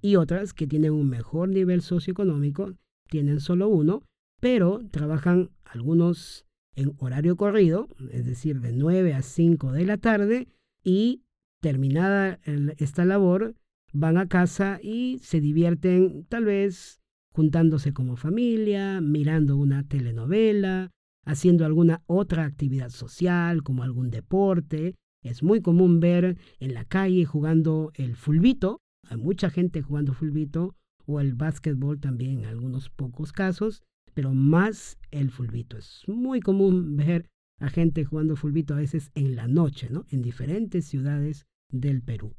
Y 0.00 0.16
otras 0.16 0.52
que 0.52 0.66
tienen 0.66 0.92
un 0.92 1.08
mejor 1.08 1.48
nivel 1.48 1.80
socioeconómico 1.80 2.74
tienen 3.08 3.40
solo 3.40 3.68
uno, 3.68 4.02
pero 4.40 4.80
trabajan 4.90 5.50
algunos 5.64 6.44
en 6.74 6.92
horario 6.98 7.36
corrido, 7.36 7.88
es 8.10 8.24
decir, 8.24 8.60
de 8.60 8.72
9 8.72 9.14
a 9.14 9.22
5 9.22 9.72
de 9.72 9.84
la 9.84 9.98
tarde, 9.98 10.48
y 10.82 11.22
terminada 11.60 12.40
esta 12.78 13.04
labor, 13.04 13.54
van 13.92 14.16
a 14.16 14.26
casa 14.26 14.80
y 14.82 15.18
se 15.22 15.40
divierten 15.40 16.24
tal 16.24 16.46
vez 16.46 17.00
juntándose 17.32 17.92
como 17.92 18.16
familia, 18.16 19.00
mirando 19.00 19.56
una 19.56 19.86
telenovela, 19.86 20.90
haciendo 21.24 21.64
alguna 21.64 22.02
otra 22.06 22.44
actividad 22.44 22.90
social 22.90 23.62
como 23.62 23.82
algún 23.82 24.10
deporte. 24.10 24.96
Es 25.22 25.42
muy 25.42 25.60
común 25.60 26.00
ver 26.00 26.36
en 26.58 26.74
la 26.74 26.84
calle 26.84 27.24
jugando 27.24 27.92
el 27.94 28.16
fulbito, 28.16 28.78
hay 29.08 29.18
mucha 29.18 29.50
gente 29.50 29.82
jugando 29.82 30.14
fulbito, 30.14 30.74
o 31.06 31.20
el 31.20 31.34
básquetbol 31.34 32.00
también 32.00 32.40
en 32.40 32.44
algunos 32.46 32.90
pocos 32.90 33.32
casos, 33.32 33.82
pero 34.14 34.34
más 34.34 34.98
el 35.10 35.30
fulbito. 35.30 35.76
Es 35.78 36.02
muy 36.06 36.40
común 36.40 36.96
ver 36.96 37.28
a 37.58 37.68
gente 37.68 38.04
jugando 38.04 38.36
fulbito 38.36 38.74
a 38.74 38.78
veces 38.78 39.10
en 39.14 39.36
la 39.36 39.46
noche, 39.46 39.88
¿no? 39.90 40.04
En 40.10 40.22
diferentes 40.22 40.84
ciudades 40.86 41.46
del 41.70 42.02
Perú. 42.02 42.34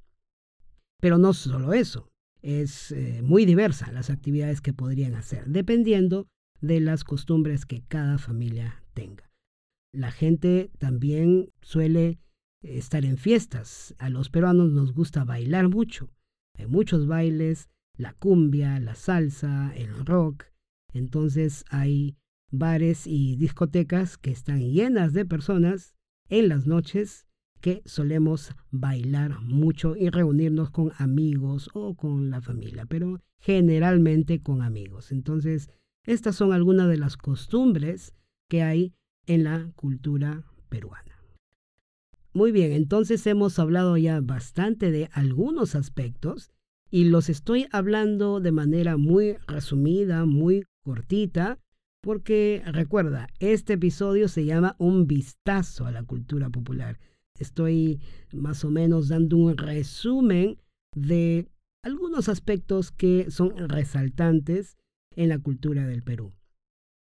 Pero 1.00 1.18
no 1.18 1.34
solo 1.34 1.74
eso, 1.74 2.10
es 2.42 2.92
eh, 2.92 3.22
muy 3.24 3.46
diversa 3.46 3.92
las 3.92 4.10
actividades 4.10 4.62
que 4.62 4.74
podrían 4.74 5.16
hacer, 5.16 5.46
dependiendo 5.48 6.28
de 6.62 6.80
las 6.80 7.04
costumbres 7.04 7.66
que 7.66 7.84
cada 7.88 8.18
familia 8.18 8.84
tenga. 8.94 9.30
La 9.94 10.12
gente 10.12 10.72
también 10.78 11.50
suele 11.62 12.20
estar 12.62 13.06
en 13.06 13.18
fiestas. 13.18 13.96
A 13.98 14.10
los 14.10 14.30
peruanos 14.30 14.72
nos 14.72 14.94
gusta 14.94 15.24
bailar 15.24 15.70
mucho. 15.70 16.10
Hay 16.58 16.68
muchos 16.68 17.08
bailes, 17.08 17.70
la 17.98 18.14
cumbia, 18.14 18.80
la 18.80 18.96
salsa, 18.96 19.74
el 19.76 20.06
rock, 20.06 20.46
entonces 20.94 21.66
hay 21.70 22.16
bares 22.52 23.08
y 23.08 23.36
discotecas 23.36 24.18
que 24.18 24.32
están 24.32 24.62
llenas 24.62 25.14
de 25.14 25.26
personas 25.26 25.96
en 26.30 26.50
las 26.50 26.68
noches 26.68 27.26
que 27.62 27.82
solemos 27.86 28.52
bailar 28.72 29.40
mucho 29.42 29.96
y 29.96 30.10
reunirnos 30.10 30.70
con 30.70 30.92
amigos 30.98 31.70
o 31.74 31.96
con 31.96 32.30
la 32.30 32.42
familia, 32.42 32.86
pero 32.86 33.22
generalmente 33.40 34.42
con 34.42 34.62
amigos. 34.62 35.12
Entonces, 35.12 35.70
estas 36.06 36.36
son 36.36 36.52
algunas 36.52 36.90
de 36.90 36.98
las 36.98 37.16
costumbres 37.16 38.14
que 38.50 38.64
hay 38.64 38.94
en 39.26 39.46
la 39.46 39.72
cultura 39.76 40.44
peruana. 40.70 41.18
Muy 42.34 42.52
bien, 42.52 42.72
entonces 42.72 43.26
hemos 43.28 43.58
hablado 43.60 43.96
ya 43.96 44.20
bastante 44.20 44.92
de 44.92 45.10
algunos 45.14 45.76
aspectos 45.76 46.52
y 46.90 47.06
los 47.06 47.30
estoy 47.30 47.68
hablando 47.72 48.40
de 48.40 48.52
manera 48.52 48.98
muy 48.98 49.38
resumida, 49.48 50.26
muy 50.26 50.66
cortita, 50.84 51.60
Porque 52.02 52.62
recuerda, 52.66 53.30
este 53.40 53.74
episodio 53.74 54.28
se 54.28 54.44
llama 54.44 54.76
Un 54.78 55.08
vistazo 55.08 55.86
a 55.86 55.92
la 55.92 56.04
cultura 56.04 56.50
popular. 56.50 57.00
Estoy 57.40 58.02
más 58.34 58.66
o 58.66 58.70
menos 58.70 59.08
dando 59.08 59.38
un 59.38 59.58
resumen 59.58 60.58
de 60.94 61.48
algunos 61.82 62.28
aspectos 62.28 62.92
que 62.92 63.32
son 63.32 63.56
resaltantes 63.70 64.76
en 65.16 65.30
la 65.30 65.40
cultura 65.40 65.88
del 65.88 66.04
Perú. 66.04 66.34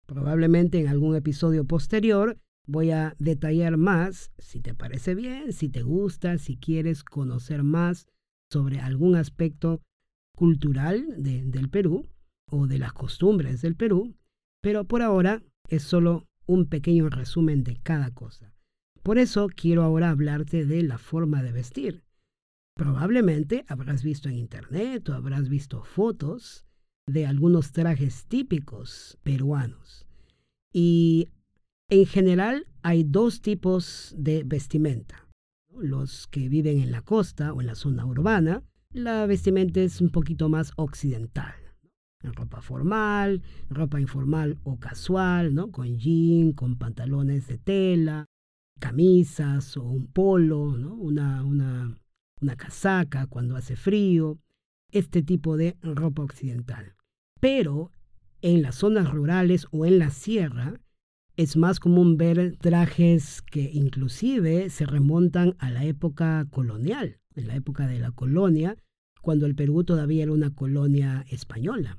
Probablemente 0.05 0.79
en 0.79 0.87
algún 0.87 1.15
episodio 1.15 1.65
posterior 1.65 2.37
voy 2.67 2.91
a 2.91 3.15
detallar 3.17 3.77
más, 3.77 4.31
si 4.37 4.61
te 4.61 4.75
parece 4.75 5.15
bien, 5.15 5.53
si 5.53 5.69
te 5.69 5.81
gusta, 5.81 6.37
si 6.37 6.57
quieres 6.57 7.03
conocer 7.03 7.63
más 7.63 8.05
sobre 8.51 8.79
algún 8.79 9.15
aspecto 9.15 9.81
cultural 10.35 11.03
del 11.17 11.69
Perú 11.69 12.12
o 12.53 12.67
de 12.67 12.77
las 12.77 12.93
costumbres 12.93 13.61
del 13.61 13.75
Perú, 13.75 14.15
pero 14.61 14.85
por 14.85 15.01
ahora 15.01 15.41
es 15.69 15.81
solo 15.81 16.27
un 16.45 16.67
pequeño 16.67 17.09
resumen 17.09 17.63
de 17.63 17.77
cada 17.77 18.11
cosa. 18.11 18.53
Por 19.01 19.17
eso 19.17 19.47
quiero 19.47 19.81
ahora 19.81 20.11
hablarte 20.11 20.65
de 20.65 20.83
la 20.83 20.99
forma 20.99 21.41
de 21.41 21.51
vestir. 21.51 22.03
Probablemente 22.75 23.65
habrás 23.67 24.03
visto 24.03 24.29
en 24.29 24.35
internet 24.35 25.09
o 25.09 25.13
habrás 25.13 25.49
visto 25.49 25.83
fotos 25.83 26.65
de 27.07 27.25
algunos 27.25 27.71
trajes 27.71 28.25
típicos 28.27 29.17
peruanos. 29.23 30.05
Y 30.71 31.29
en 31.89 32.05
general 32.05 32.67
hay 32.83 33.03
dos 33.03 33.41
tipos 33.41 34.13
de 34.15 34.43
vestimenta. 34.43 35.27
Los 35.75 36.27
que 36.27 36.49
viven 36.49 36.79
en 36.79 36.91
la 36.91 37.01
costa 37.01 37.51
o 37.51 37.61
en 37.61 37.67
la 37.67 37.75
zona 37.75 38.05
urbana, 38.05 38.63
la 38.91 39.25
vestimenta 39.25 39.81
es 39.81 40.01
un 40.01 40.09
poquito 40.09 40.49
más 40.49 40.71
occidental. 40.75 41.62
Ropa 42.23 42.61
formal, 42.61 43.41
ropa 43.69 43.99
informal 43.99 44.57
o 44.63 44.79
casual, 44.79 45.53
¿no? 45.53 45.71
Con 45.71 45.97
jean, 45.97 46.53
con 46.53 46.77
pantalones 46.77 47.47
de 47.47 47.57
tela, 47.57 48.25
camisas 48.79 49.77
o 49.77 49.83
un 49.83 50.07
polo, 50.07 50.77
¿no? 50.77 50.95
Una, 50.95 51.43
una, 51.43 51.97
una 52.41 52.55
casaca 52.55 53.27
cuando 53.27 53.55
hace 53.55 53.75
frío, 53.75 54.39
este 54.91 55.21
tipo 55.21 55.57
de 55.57 55.75
ropa 55.81 56.23
occidental. 56.23 56.95
Pero 57.39 57.91
en 58.41 58.61
las 58.61 58.75
zonas 58.75 59.11
rurales 59.11 59.67
o 59.71 59.85
en 59.85 59.99
la 59.99 60.09
sierra 60.09 60.79
es 61.35 61.57
más 61.57 61.79
común 61.79 62.17
ver 62.17 62.57
trajes 62.57 63.41
que 63.41 63.71
inclusive 63.73 64.69
se 64.69 64.85
remontan 64.85 65.55
a 65.57 65.71
la 65.71 65.83
época 65.85 66.45
colonial, 66.51 67.19
en 67.35 67.47
la 67.47 67.55
época 67.55 67.87
de 67.87 67.99
la 67.99 68.11
colonia, 68.11 68.77
cuando 69.21 69.45
el 69.45 69.55
Perú 69.55 69.83
todavía 69.83 70.23
era 70.23 70.31
una 70.31 70.53
colonia 70.53 71.25
española. 71.29 71.97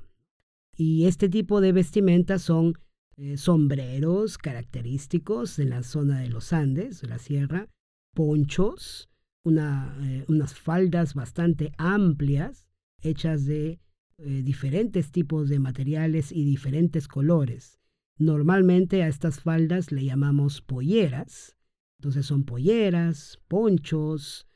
Y 0.77 1.05
este 1.05 1.29
tipo 1.29 1.61
de 1.61 1.71
vestimenta 1.71 2.37
son 2.37 2.73
eh, 3.17 3.37
sombreros 3.37 4.37
característicos 4.37 5.57
en 5.59 5.69
la 5.69 5.83
zona 5.83 6.19
de 6.19 6.27
los 6.27 6.51
Andes, 6.51 7.01
de 7.01 7.07
la 7.07 7.17
sierra, 7.17 7.69
ponchos, 8.13 9.09
eh, 9.45 10.25
unas 10.27 10.53
faldas 10.53 11.13
bastante 11.13 11.71
amplias, 11.77 12.67
hechas 13.01 13.45
de 13.45 13.79
eh, 14.17 14.41
diferentes 14.43 15.11
tipos 15.11 15.47
de 15.47 15.59
materiales 15.59 16.33
y 16.33 16.43
diferentes 16.43 17.07
colores. 17.07 17.79
Normalmente 18.17 19.03
a 19.03 19.07
estas 19.07 19.39
faldas 19.39 19.93
le 19.93 20.03
llamamos 20.03 20.61
polleras. 20.61 21.55
Entonces 21.99 22.25
son 22.25 22.43
polleras, 22.43 23.39
ponchos, 23.47 24.47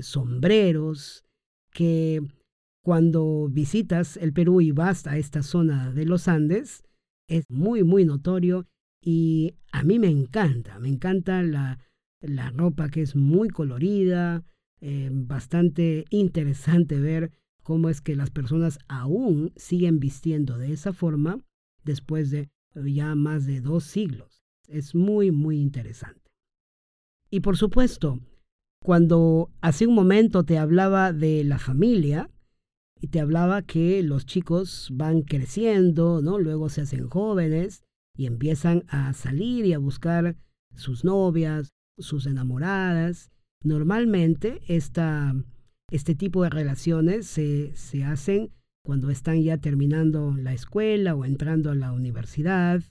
sombreros, 0.00 1.24
que 1.70 2.22
cuando 2.84 3.48
visitas 3.50 4.18
el 4.18 4.34
Perú 4.34 4.60
y 4.60 4.70
vas 4.70 5.06
a 5.06 5.16
esta 5.16 5.42
zona 5.42 5.90
de 5.90 6.04
los 6.04 6.28
Andes, 6.28 6.84
es 7.26 7.46
muy, 7.48 7.82
muy 7.82 8.04
notorio 8.04 8.66
y 9.00 9.54
a 9.72 9.82
mí 9.82 9.98
me 9.98 10.08
encanta, 10.08 10.78
me 10.78 10.90
encanta 10.90 11.42
la, 11.42 11.78
la 12.20 12.50
ropa 12.50 12.90
que 12.90 13.00
es 13.00 13.16
muy 13.16 13.48
colorida, 13.48 14.44
eh, 14.82 15.08
bastante 15.10 16.04
interesante 16.10 17.00
ver 17.00 17.32
cómo 17.62 17.88
es 17.88 18.02
que 18.02 18.16
las 18.16 18.30
personas 18.30 18.78
aún 18.86 19.54
siguen 19.56 19.98
vistiendo 19.98 20.58
de 20.58 20.72
esa 20.72 20.92
forma 20.92 21.40
después 21.84 22.30
de 22.30 22.50
ya 22.74 23.14
más 23.14 23.46
de 23.46 23.62
dos 23.62 23.84
siglos. 23.84 24.44
Es 24.68 24.94
muy, 24.94 25.30
muy 25.30 25.58
interesante. 25.58 26.30
Y 27.30 27.40
por 27.40 27.56
supuesto, 27.56 28.20
cuando 28.82 29.50
hace 29.62 29.86
un 29.86 29.94
momento 29.94 30.44
te 30.44 30.58
hablaba 30.58 31.14
de 31.14 31.44
la 31.44 31.58
familia 31.58 32.30
y 33.04 33.08
te 33.08 33.20
hablaba 33.20 33.60
que 33.60 34.02
los 34.02 34.24
chicos 34.24 34.88
van 34.90 35.20
creciendo, 35.20 36.22
¿no? 36.22 36.38
Luego 36.38 36.70
se 36.70 36.80
hacen 36.80 37.06
jóvenes 37.10 37.84
y 38.16 38.24
empiezan 38.24 38.84
a 38.88 39.12
salir 39.12 39.66
y 39.66 39.74
a 39.74 39.78
buscar 39.78 40.36
sus 40.74 41.04
novias, 41.04 41.68
sus 41.98 42.24
enamoradas. 42.24 43.30
Normalmente 43.62 44.62
esta, 44.68 45.34
este 45.90 46.14
tipo 46.14 46.44
de 46.44 46.48
relaciones 46.48 47.26
se, 47.26 47.76
se 47.76 48.04
hacen 48.04 48.52
cuando 48.82 49.10
están 49.10 49.42
ya 49.42 49.58
terminando 49.58 50.34
la 50.38 50.54
escuela 50.54 51.14
o 51.14 51.26
entrando 51.26 51.70
a 51.70 51.74
la 51.74 51.92
universidad. 51.92 52.82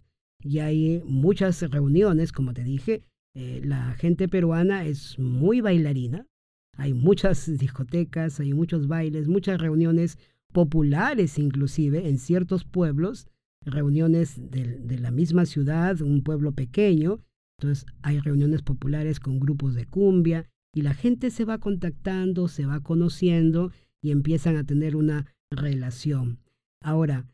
Y 0.43 0.60
hay 0.60 1.02
muchas 1.08 1.60
reuniones, 1.63 2.32
como 2.32 2.54
te 2.54 2.63
dije. 2.63 3.02
Eh, 3.34 3.62
la 3.63 3.93
gente 3.95 4.30
peruana 4.30 4.86
es 4.86 5.17
muy 5.17 5.60
bailarina. 5.62 6.28
Hay 6.77 6.93
muchas 6.93 7.57
discotecas, 7.57 8.39
hay 8.39 8.53
muchos 8.53 8.88
bailes, 8.88 9.27
muchas 9.27 9.59
reuniones 9.59 10.17
populares 10.51 11.39
inclusive 11.39 12.07
en 12.07 12.17
ciertos 12.17 12.63
pueblos, 12.63 13.27
reuniones 13.65 14.39
de, 14.51 14.97
la 14.99 15.12
misma 15.12 15.45
ciudad, 15.45 16.01
un 16.01 16.23
pueblo 16.23 16.53
pequeño, 16.53 17.19
entonces 17.57 17.86
hay 18.01 18.19
reuniones 18.19 18.62
populares 18.62 19.19
con 19.19 19.39
grupos 19.39 19.73
de 19.75 19.86
cumbia 19.86 20.49
y 20.73 20.81
la 20.81 20.93
gente 20.93 21.31
se 21.31 21.45
va 21.45 21.59
contactando, 21.59 22.47
se 22.47 22.65
va 22.65 22.81
conociendo 22.81 23.71
y 24.01 24.12
empiezan 24.12 24.57
a 24.57 24.63
tener 24.63 24.95
una 24.95 25.27
relación. 25.49 26.39
Ahora, 26.81 27.25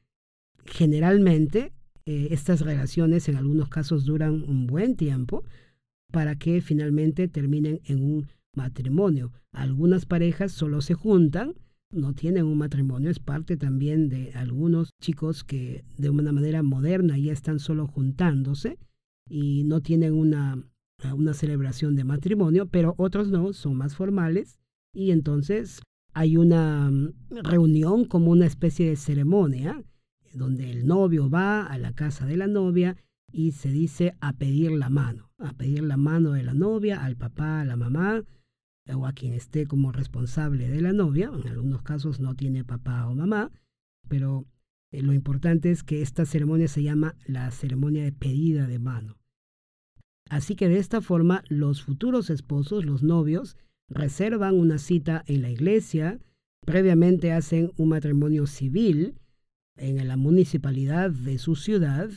generalmente 0.65 1.73
eh, 2.06 2.28
estas 2.32 2.62
relaciones 2.62 3.28
en 3.30 3.36
algunos 3.36 3.69
casos 3.69 4.06
duran 4.06 4.43
un 4.43 4.67
buen 4.67 4.95
tiempo 4.95 5.43
para 6.12 6.36
que 6.36 6.62
finalmente 6.62 7.28
terminen 7.28 7.82
en 7.86 8.04
un 8.04 8.28
matrimonio. 8.55 9.31
Algunas 9.51 10.05
parejas 10.05 10.51
solo 10.51 10.81
se 10.81 10.93
juntan, 10.93 11.55
no 11.91 12.13
tienen 12.13 12.45
un 12.45 12.57
matrimonio, 12.57 13.09
es 13.09 13.19
parte 13.19 13.57
también 13.57 14.09
de 14.09 14.31
algunos 14.33 14.91
chicos 15.01 15.43
que 15.43 15.83
de 15.97 16.09
una 16.09 16.31
manera 16.31 16.62
moderna 16.62 17.17
ya 17.17 17.33
están 17.33 17.59
solo 17.59 17.88
juntándose 17.88 18.77
y 19.27 19.63
no 19.63 19.81
tienen 19.81 20.13
una, 20.13 20.63
una 21.13 21.33
celebración 21.33 21.95
de 21.95 22.03
matrimonio, 22.03 22.67
pero 22.67 22.93
otros 22.97 23.29
no, 23.29 23.53
son 23.53 23.75
más 23.75 23.95
formales 23.95 24.59
y 24.93 25.12
entonces 25.12 25.81
hay 26.13 26.38
una 26.38 26.89
mm, 26.91 27.13
reunión 27.43 28.05
como 28.05 28.31
una 28.31 28.45
especie 28.45 28.89
de 28.89 28.95
ceremonia 28.95 29.83
donde 30.33 30.69
el 30.69 30.85
novio 30.85 31.29
va 31.29 31.63
a 31.63 31.77
la 31.77 31.93
casa 31.93 32.25
de 32.25 32.38
la 32.38 32.47
novia 32.47 32.97
y 33.31 33.51
se 33.51 33.71
dice 33.71 34.15
a 34.21 34.33
pedir 34.33 34.71
la 34.71 34.89
mano, 34.89 35.31
a 35.38 35.53
pedir 35.53 35.83
la 35.83 35.97
mano 35.97 36.31
de 36.31 36.43
la 36.43 36.53
novia 36.53 37.03
al 37.03 37.15
papá, 37.15 37.62
a 37.62 37.65
la 37.65 37.75
mamá 37.75 38.23
o 38.95 39.06
a 39.06 39.13
quien 39.13 39.34
esté 39.34 39.65
como 39.65 39.91
responsable 39.91 40.69
de 40.69 40.82
la 40.82 40.93
novia. 40.93 41.32
En 41.34 41.47
algunos 41.49 41.82
casos 41.82 42.19
no 42.19 42.36
tiene 42.36 42.63
papá 42.63 43.08
o 43.08 43.15
mamá, 43.15 43.52
pero 44.08 44.45
eh, 44.91 45.02
lo 45.02 45.13
importante 45.13 45.71
es 45.71 45.84
que 45.84 46.02
esta 46.02 46.25
ceremonia 46.25 46.67
se 46.67 46.84
llama 46.84 47.15
la 47.25 47.49
ceremonia 47.52 48.04
de 48.04 48.12
pedida 48.12 48.67
de 48.67 48.80
mano. 48.80 49.17
Así 50.30 50.56
que 50.56 50.69
de 50.69 50.78
esta 50.78 51.02
forma 51.02 51.43
los 51.49 51.84
futuros 51.84 52.30
esposos, 52.30 52.86
los 52.86 53.04
novios, 53.04 53.58
reservan 53.89 54.56
una 54.56 54.78
cita 54.78 55.23
en 55.28 55.41
la 55.41 55.49
iglesia, 55.49 56.19
previamente 56.65 57.32
hacen 57.32 57.71
un 57.78 57.89
matrimonio 57.89 58.45
civil 58.45 59.15
en 59.75 60.08
la 60.08 60.17
municipalidad 60.17 61.10
de 61.10 61.38
su 61.39 61.56
ciudad 61.56 62.12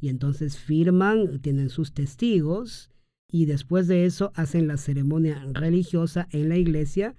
y 0.00 0.08
entonces 0.08 0.58
firman, 0.58 1.40
tienen 1.40 1.68
sus 1.68 1.92
testigos 1.92 2.90
y 3.30 3.46
después 3.46 3.86
de 3.86 4.06
eso 4.06 4.32
hacen 4.34 4.66
la 4.66 4.76
ceremonia 4.76 5.44
religiosa 5.52 6.26
en 6.30 6.48
la 6.48 6.56
iglesia 6.56 7.14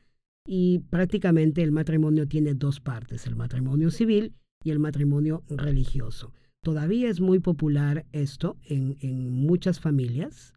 y 0.46 0.80
prácticamente 0.90 1.64
el 1.64 1.72
matrimonio 1.72 2.28
tiene 2.28 2.54
dos 2.54 2.80
partes, 2.80 3.28
el 3.28 3.36
matrimonio 3.36 3.92
civil 3.92 4.34
y 4.64 4.72
el 4.72 4.80
matrimonio 4.80 5.44
religioso. 5.50 6.34
Todavía 6.64 7.10
es 7.10 7.22
muy 7.22 7.40
popular 7.40 8.06
esto 8.12 8.58
en, 8.66 9.32
muchas 9.32 9.80
familias 9.80 10.54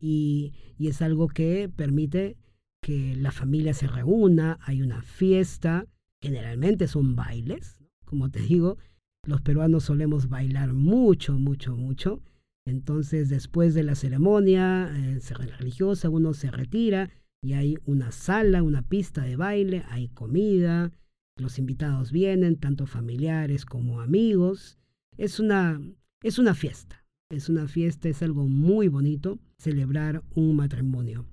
y, 0.00 0.52
es 0.78 1.02
algo 1.02 1.28
que 1.28 1.70
permite 1.74 2.36
que 2.82 3.14
la 3.16 3.30
familia 3.30 3.72
se 3.72 3.86
reúna, 3.86 4.58
hay 4.62 4.82
una 4.82 5.02
fiesta, 5.02 5.86
generalmente 6.22 6.88
son 6.88 7.14
bailes, 7.14 7.78
como 8.04 8.30
te 8.30 8.40
digo, 8.40 8.78
los 9.26 9.40
peruanos 9.40 9.84
solemos 9.84 10.28
bailar 10.28 10.74
mucho, 10.74 11.38
mucho, 11.38 11.76
mucho. 11.76 12.20
Entonces, 12.66 13.28
después 13.28 13.74
de 13.74 13.82
la 13.82 13.94
ceremonia 13.94 14.90
eh, 14.96 15.20
religiosa, 15.58 16.08
uno 16.08 16.32
se 16.32 16.50
retira 16.50 17.10
y 17.42 17.52
hay 17.52 17.76
una 17.84 18.10
sala, 18.10 18.62
una 18.62 18.82
pista 18.82 19.22
de 19.22 19.36
baile, 19.36 19.84
hay 19.90 20.08
comida, 20.08 20.92
los 21.36 21.58
invitados 21.58 22.10
vienen, 22.10 22.56
tanto 22.56 22.86
familiares 22.86 23.66
como 23.66 24.00
amigos. 24.00 24.78
Es 25.18 25.40
una, 25.40 25.80
es 26.22 26.38
una 26.38 26.54
fiesta. 26.54 27.04
Es 27.28 27.48
una 27.48 27.66
fiesta, 27.66 28.08
es 28.08 28.22
algo 28.22 28.46
muy 28.46 28.88
bonito 28.88 29.38
celebrar 29.58 30.22
un 30.34 30.56
matrimonio. 30.56 31.26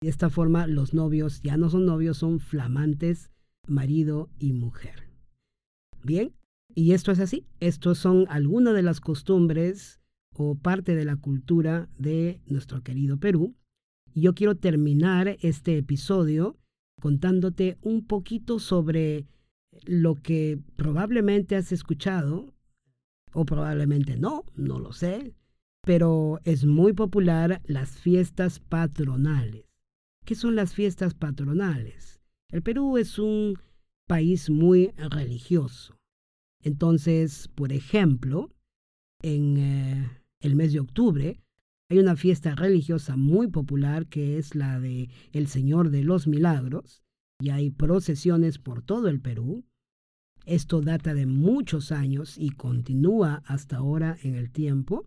De 0.00 0.08
esta 0.08 0.30
forma 0.30 0.66
los 0.66 0.94
novios 0.94 1.42
ya 1.42 1.56
no 1.56 1.68
son 1.68 1.86
novios, 1.86 2.18
son 2.18 2.38
flamantes 2.38 3.30
marido 3.66 4.30
y 4.38 4.52
mujer. 4.52 5.08
Bien, 6.04 6.32
y 6.74 6.92
esto 6.92 7.10
es 7.10 7.18
así. 7.18 7.46
Estos 7.60 7.98
son 7.98 8.26
algunas 8.28 8.74
de 8.74 8.82
las 8.82 9.00
costumbres 9.00 10.00
o 10.36 10.54
parte 10.54 10.94
de 10.94 11.04
la 11.04 11.16
cultura 11.16 11.88
de 11.98 12.40
nuestro 12.46 12.82
querido 12.82 13.18
Perú. 13.18 13.54
Yo 14.14 14.34
quiero 14.34 14.56
terminar 14.56 15.36
este 15.40 15.78
episodio 15.78 16.56
contándote 17.00 17.76
un 17.82 18.06
poquito 18.06 18.58
sobre 18.58 19.26
lo 19.84 20.14
que 20.14 20.58
probablemente 20.76 21.56
has 21.56 21.72
escuchado, 21.72 22.54
o 23.32 23.44
probablemente 23.44 24.16
no, 24.16 24.44
no 24.54 24.78
lo 24.78 24.92
sé, 24.92 25.34
pero 25.82 26.40
es 26.44 26.64
muy 26.64 26.92
popular 26.94 27.60
las 27.66 27.98
fiestas 27.98 28.60
patronales. 28.60 29.66
¿Qué 30.24 30.34
son 30.34 30.56
las 30.56 30.74
fiestas 30.74 31.14
patronales? 31.14 32.20
El 32.50 32.62
Perú 32.62 32.96
es 32.96 33.18
un 33.18 33.58
país 34.06 34.48
muy 34.48 34.88
religioso. 34.96 35.96
Entonces, 36.62 37.48
por 37.54 37.72
ejemplo, 37.72 38.50
en 39.22 39.56
eh, 39.58 40.10
el 40.46 40.54
mes 40.54 40.72
de 40.72 40.80
octubre 40.80 41.40
hay 41.88 41.98
una 41.98 42.16
fiesta 42.16 42.54
religiosa 42.54 43.16
muy 43.16 43.48
popular 43.48 44.06
que 44.06 44.38
es 44.38 44.54
la 44.54 44.80
de 44.80 45.08
El 45.32 45.48
Señor 45.48 45.90
de 45.90 46.02
los 46.02 46.26
Milagros 46.26 47.02
y 47.40 47.50
hay 47.50 47.70
procesiones 47.70 48.58
por 48.58 48.82
todo 48.82 49.08
el 49.08 49.20
Perú. 49.20 49.64
Esto 50.44 50.80
data 50.80 51.14
de 51.14 51.26
muchos 51.26 51.92
años 51.92 52.38
y 52.38 52.50
continúa 52.50 53.42
hasta 53.46 53.78
ahora 53.78 54.16
en 54.22 54.36
el 54.36 54.50
tiempo. 54.50 55.06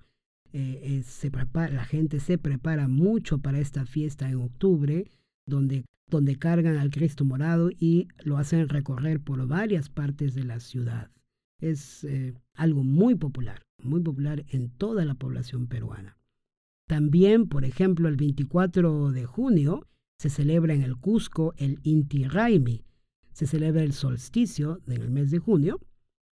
Eh, 0.52 1.04
se 1.06 1.32
prepara, 1.32 1.74
la 1.74 1.86
gente 1.86 2.20
se 2.20 2.38
prepara 2.38 2.88
mucho 2.88 3.40
para 3.40 3.60
esta 3.60 3.86
fiesta 3.86 4.30
en 4.30 4.42
octubre, 4.42 5.10
donde, 5.46 5.86
donde 6.10 6.38
cargan 6.38 6.78
al 6.78 6.92
Cristo 6.92 7.24
morado 7.24 7.70
y 7.72 8.08
lo 8.24 8.38
hacen 8.38 8.68
recorrer 8.68 9.22
por 9.22 9.48
varias 9.48 9.90
partes 9.90 10.34
de 10.34 10.44
la 10.44 10.60
ciudad. 10.60 11.10
Es 11.60 12.04
eh, 12.04 12.34
algo 12.54 12.84
muy 12.84 13.16
popular, 13.16 13.64
muy 13.82 14.02
popular 14.02 14.46
en 14.50 14.70
toda 14.70 15.06
la 15.06 15.16
población 15.16 15.68
peruana. 15.68 16.18
También, 16.88 17.48
por 17.48 17.66
ejemplo, 17.66 18.08
el 18.08 18.16
24 18.16 19.12
de 19.12 19.26
junio 19.26 19.88
se 20.18 20.30
celebra 20.30 20.74
en 20.74 20.82
el 20.82 20.98
Cusco 20.98 21.54
el 21.58 21.80
Inti 21.84 22.26
Raimi. 22.26 22.84
Se 23.32 23.46
celebra 23.46 23.84
el 23.84 23.94
solsticio 23.94 24.82
en 24.88 25.02
el 25.02 25.12
mes 25.12 25.32
de 25.32 25.40
junio 25.40 25.80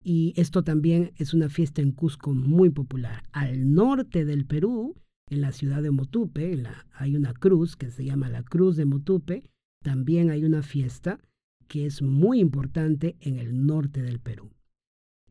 y 0.03 0.33
esto 0.37 0.65
también 0.65 1.13
es 1.17 1.35
una 1.35 1.49
fiesta 1.49 1.83
en 1.83 1.93
Cusco 1.93 2.33
muy 2.33 2.71
popular. 2.71 3.23
Al 3.33 3.73
norte 3.73 4.25
del 4.25 4.47
Perú, 4.47 4.97
en 5.31 5.41
la 5.41 5.53
ciudad 5.53 5.83
de 5.83 5.91
Motupe, 5.91 6.63
hay 6.93 7.17
una 7.17 7.33
cruz 7.33 7.77
que 7.77 7.91
se 7.91 8.05
llama 8.05 8.29
la 8.29 8.43
Cruz 8.43 8.77
de 8.77 8.87
Motupe. 8.87 9.45
También 9.83 10.31
hay 10.31 10.45
una 10.45 10.63
fiesta 10.63 11.21
que 11.69 11.87
es 11.87 12.03
muy 12.03 12.41
importante 12.41 13.17
en 13.21 13.39
el 13.39 13.65
norte 13.65 14.03
del 14.03 14.19
Perú. 14.19 14.51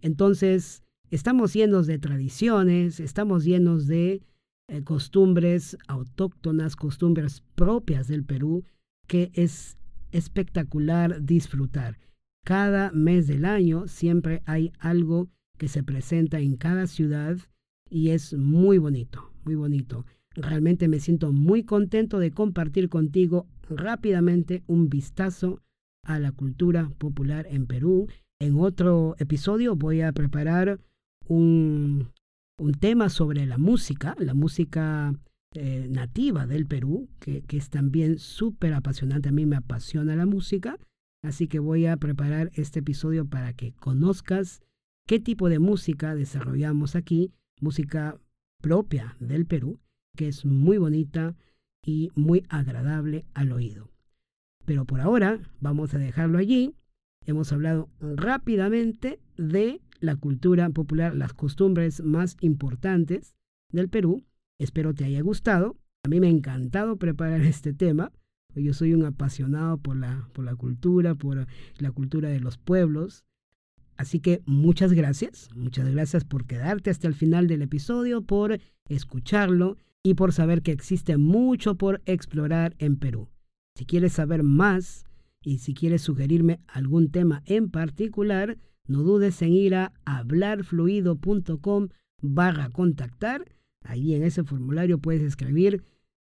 Entonces, 0.02 0.84
estamos 1.12 1.54
llenos 1.54 1.88
de 1.88 2.00
tradiciones, 2.00 3.00
estamos 3.00 3.44
llenos 3.44 3.88
de 3.88 4.22
eh, 4.68 4.84
costumbres 4.84 5.78
autóctonas, 5.88 6.76
costumbres 6.76 7.44
propias 7.56 8.08
del 8.08 8.24
Perú, 8.24 8.64
que 9.08 9.32
es 9.34 9.78
espectacular 10.12 11.24
disfrutar. 11.24 11.98
Cada 12.44 12.92
mes 12.92 13.28
del 13.28 13.46
año 13.46 13.88
siempre 13.88 14.42
hay 14.46 14.72
algo 14.80 15.30
que 15.58 15.68
se 15.68 15.84
presenta 15.84 16.40
en 16.40 16.56
cada 16.56 16.88
ciudad 16.88 17.38
y 17.90 18.10
es 18.10 18.34
muy 18.34 18.78
bonito, 18.78 19.32
muy 19.44 19.56
bonito. 19.56 20.06
Realmente 20.36 20.88
me 20.88 21.00
siento 21.00 21.32
muy 21.34 21.64
contento 21.64 22.20
de 22.20 22.32
compartir 22.32 22.88
contigo 22.88 23.48
rápidamente 23.70 24.64
un 24.68 24.90
vistazo 24.90 25.62
a 26.04 26.20
la 26.20 26.32
cultura 26.32 26.92
popular 26.98 27.46
en 27.50 27.66
Perú 27.66 28.08
en 28.40 28.58
otro 28.58 29.16
episodio 29.20 29.76
voy 29.76 30.02
a 30.02 30.14
preparar 30.14 30.80
un, 31.28 32.12
tema 32.80 33.10
sobre 33.10 33.46
la 33.46 33.58
música, 33.58 34.16
la 34.20 34.34
música 34.34 35.14
eh, 35.54 35.88
nativa 35.90 36.46
del 36.46 36.66
Perú, 36.66 37.10
que, 37.20 37.42
que 37.42 37.58
es 37.58 37.70
también 37.70 38.18
súper 38.20 38.74
apasionante. 38.74 39.30
A 39.30 39.32
mí 39.32 39.46
me 39.46 39.58
apasiona 39.58 40.16
la 40.16 40.26
música, 40.26 40.78
así 41.22 41.48
que 41.48 41.60
voy 41.60 41.86
a 41.86 41.98
preparar 41.98 42.52
este 42.54 42.80
episodio 42.80 43.26
para 43.26 43.54
que 43.54 43.74
conozcas 43.74 44.62
qué 45.08 45.20
tipo 45.20 45.50
de 45.50 45.60
música 45.60 46.16
desarrollamos 46.16 46.96
aquí, 46.96 47.32
música 47.62 48.18
propia 48.62 49.16
del 49.20 49.46
Perú, 49.46 49.80
que 50.16 50.28
es 50.28 50.46
muy 50.46 50.78
bonita 50.78 51.36
y 51.86 52.10
muy 52.16 52.46
agradable 52.50 53.26
al 53.34 53.52
oído. 53.52 53.90
Pero 54.66 54.86
por 54.86 55.02
ahora 55.02 55.40
vamos 55.60 55.94
a 55.94 55.98
dejarlo 55.98 56.38
allí 56.38 56.76
hemos 57.30 57.52
hablado 57.52 57.90
rápidamente 58.00 59.20
de 59.38 59.82
la 60.00 60.16
cultura 60.16 60.70
popular, 60.70 61.16
las 61.16 61.34
costumbres 61.34 62.04
más 62.04 62.38
importantes 62.42 63.36
del 63.72 63.90
Perú. 63.90 64.24
Espero 64.60 64.94
te 64.94 65.06
haya 65.06 65.22
gustado. 65.22 65.78
A 66.04 66.10
mí 66.10 66.20
me 66.20 66.28
ha 66.28 66.32
encantado 66.32 66.98
preparar 66.98 67.42
este 67.44 67.74
tema. 67.74 68.12
Yo 68.56 68.74
soy 68.74 68.94
un 68.94 69.06
apasionado 69.06 69.78
por 69.78 69.96
la, 69.96 70.28
por 70.34 70.44
la 70.44 70.56
cultura, 70.56 71.16
por 71.16 71.46
la 71.78 71.92
cultura 71.92 72.30
de 72.30 72.40
los 72.40 72.58
pueblos. 72.58 73.24
Así 73.96 74.20
que 74.20 74.42
muchas 74.46 74.94
gracias, 74.94 75.50
muchas 75.54 75.90
gracias 75.90 76.24
por 76.24 76.46
quedarte 76.46 76.90
hasta 76.90 77.08
el 77.08 77.14
final 77.14 77.48
del 77.48 77.62
episodio, 77.62 78.22
por 78.22 78.60
escucharlo 78.88 79.78
y 80.04 80.14
por 80.14 80.32
saber 80.32 80.62
que 80.62 80.72
existe 80.72 81.18
mucho 81.18 81.76
por 81.76 82.02
explorar 82.06 82.76
en 82.80 82.96
Perú. 82.96 83.28
Si 83.76 83.86
quieres 83.86 84.14
saber 84.14 84.44
más 84.44 85.04
y 85.42 85.60
si 85.60 85.74
quieres 85.74 86.02
sugerirme 86.02 86.60
algún 86.68 87.12
tema 87.12 87.44
en 87.46 87.70
particular, 87.70 88.58
no 88.88 89.04
dudes 89.04 89.42
en 89.42 89.54
ir 89.54 89.76
a 89.76 89.94
hablarfluido.com 90.06 91.90
barra 92.22 92.70
contactar. 92.70 93.46
Ahí 93.84 94.14
en 94.16 94.24
ese 94.24 94.44
formulario 94.44 95.00
puedes 95.00 95.22
escribir 95.22 95.84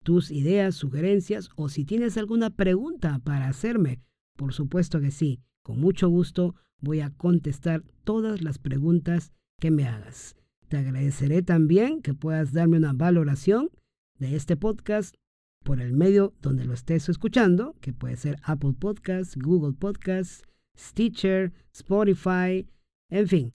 tus 0.05 0.31
ideas, 0.31 0.75
sugerencias 0.75 1.51
o 1.57 1.69
si 1.69 1.85
tienes 1.85 2.17
alguna 2.17 2.51
pregunta 2.51 3.19
para 3.25 3.49
hacerme. 3.49 4.01
Por 4.37 4.53
supuesto 4.53 5.01
que 5.01 5.11
sí, 5.11 5.41
con 5.63 5.81
mucho 5.81 6.09
gusto 6.09 6.55
voy 6.81 7.01
a 7.01 7.11
contestar 7.11 7.83
todas 8.05 8.43
las 8.43 8.59
preguntas 8.59 9.33
que 9.59 9.71
me 9.71 9.87
hagas. 9.87 10.37
Te 10.69 10.79
agradeceré 10.79 11.43
también 11.43 12.01
que 12.01 12.15
puedas 12.15 12.53
darme 12.53 12.79
una 12.79 12.93
valoración 12.93 13.71
de 14.19 14.37
este 14.37 14.57
podcast 14.57 15.17
por 15.65 15.81
el 15.81 15.93
medio 15.93 16.33
donde 16.41 16.65
lo 16.65 16.75
estés 16.75 17.09
escuchando, 17.09 17.75
que 17.81 17.93
puede 17.93 18.17
ser 18.17 18.39
Apple 18.43 18.75
Podcasts, 18.79 19.37
Google 19.37 19.75
Podcasts, 19.75 20.43
Stitcher, 20.77 21.53
Spotify, 21.73 22.67
en 23.11 23.29
fin, 23.29 23.53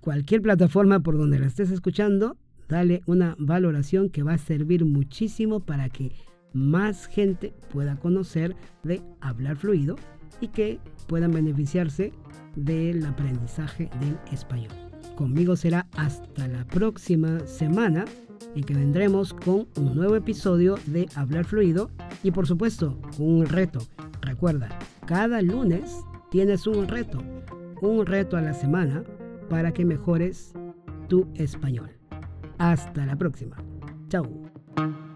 cualquier 0.00 0.42
plataforma 0.42 1.00
por 1.00 1.18
donde 1.18 1.38
la 1.38 1.46
estés 1.46 1.70
escuchando, 1.70 2.36
dale 2.68 3.02
una 3.06 3.34
valoración 3.38 4.10
que 4.10 4.22
va 4.22 4.34
a 4.34 4.38
servir 4.38 4.84
muchísimo 4.84 5.60
para 5.60 5.88
que 5.88 6.12
más 6.52 7.06
gente 7.06 7.54
pueda 7.72 7.96
conocer 7.96 8.56
de 8.84 9.02
hablar 9.20 9.56
fluido 9.56 9.96
y 10.40 10.48
que 10.48 10.78
puedan 11.06 11.32
beneficiarse 11.32 12.12
del 12.56 13.04
aprendizaje 13.04 13.90
del 14.00 14.18
español. 14.32 14.72
Conmigo 15.16 15.56
será 15.56 15.88
hasta 15.96 16.46
la 16.46 16.64
próxima 16.64 17.40
semana 17.46 18.04
y 18.54 18.62
que 18.62 18.74
vendremos 18.74 19.34
con 19.34 19.66
un 19.76 19.94
nuevo 19.94 20.16
episodio 20.16 20.76
de 20.86 21.08
Hablar 21.14 21.44
Fluido 21.44 21.90
y 22.22 22.30
por 22.30 22.46
supuesto 22.46 22.98
un 23.18 23.46
reto. 23.46 23.80
Recuerda, 24.20 24.68
cada 25.06 25.42
lunes 25.42 26.04
tienes 26.30 26.66
un 26.66 26.88
reto, 26.88 27.22
un 27.80 28.06
reto 28.06 28.36
a 28.36 28.42
la 28.42 28.54
semana 28.54 29.04
para 29.48 29.72
que 29.72 29.84
mejores 29.84 30.52
tu 31.08 31.26
español. 31.34 31.90
Hasta 32.58 33.06
la 33.06 33.16
próxima. 33.16 33.56
Chao. 34.08 35.07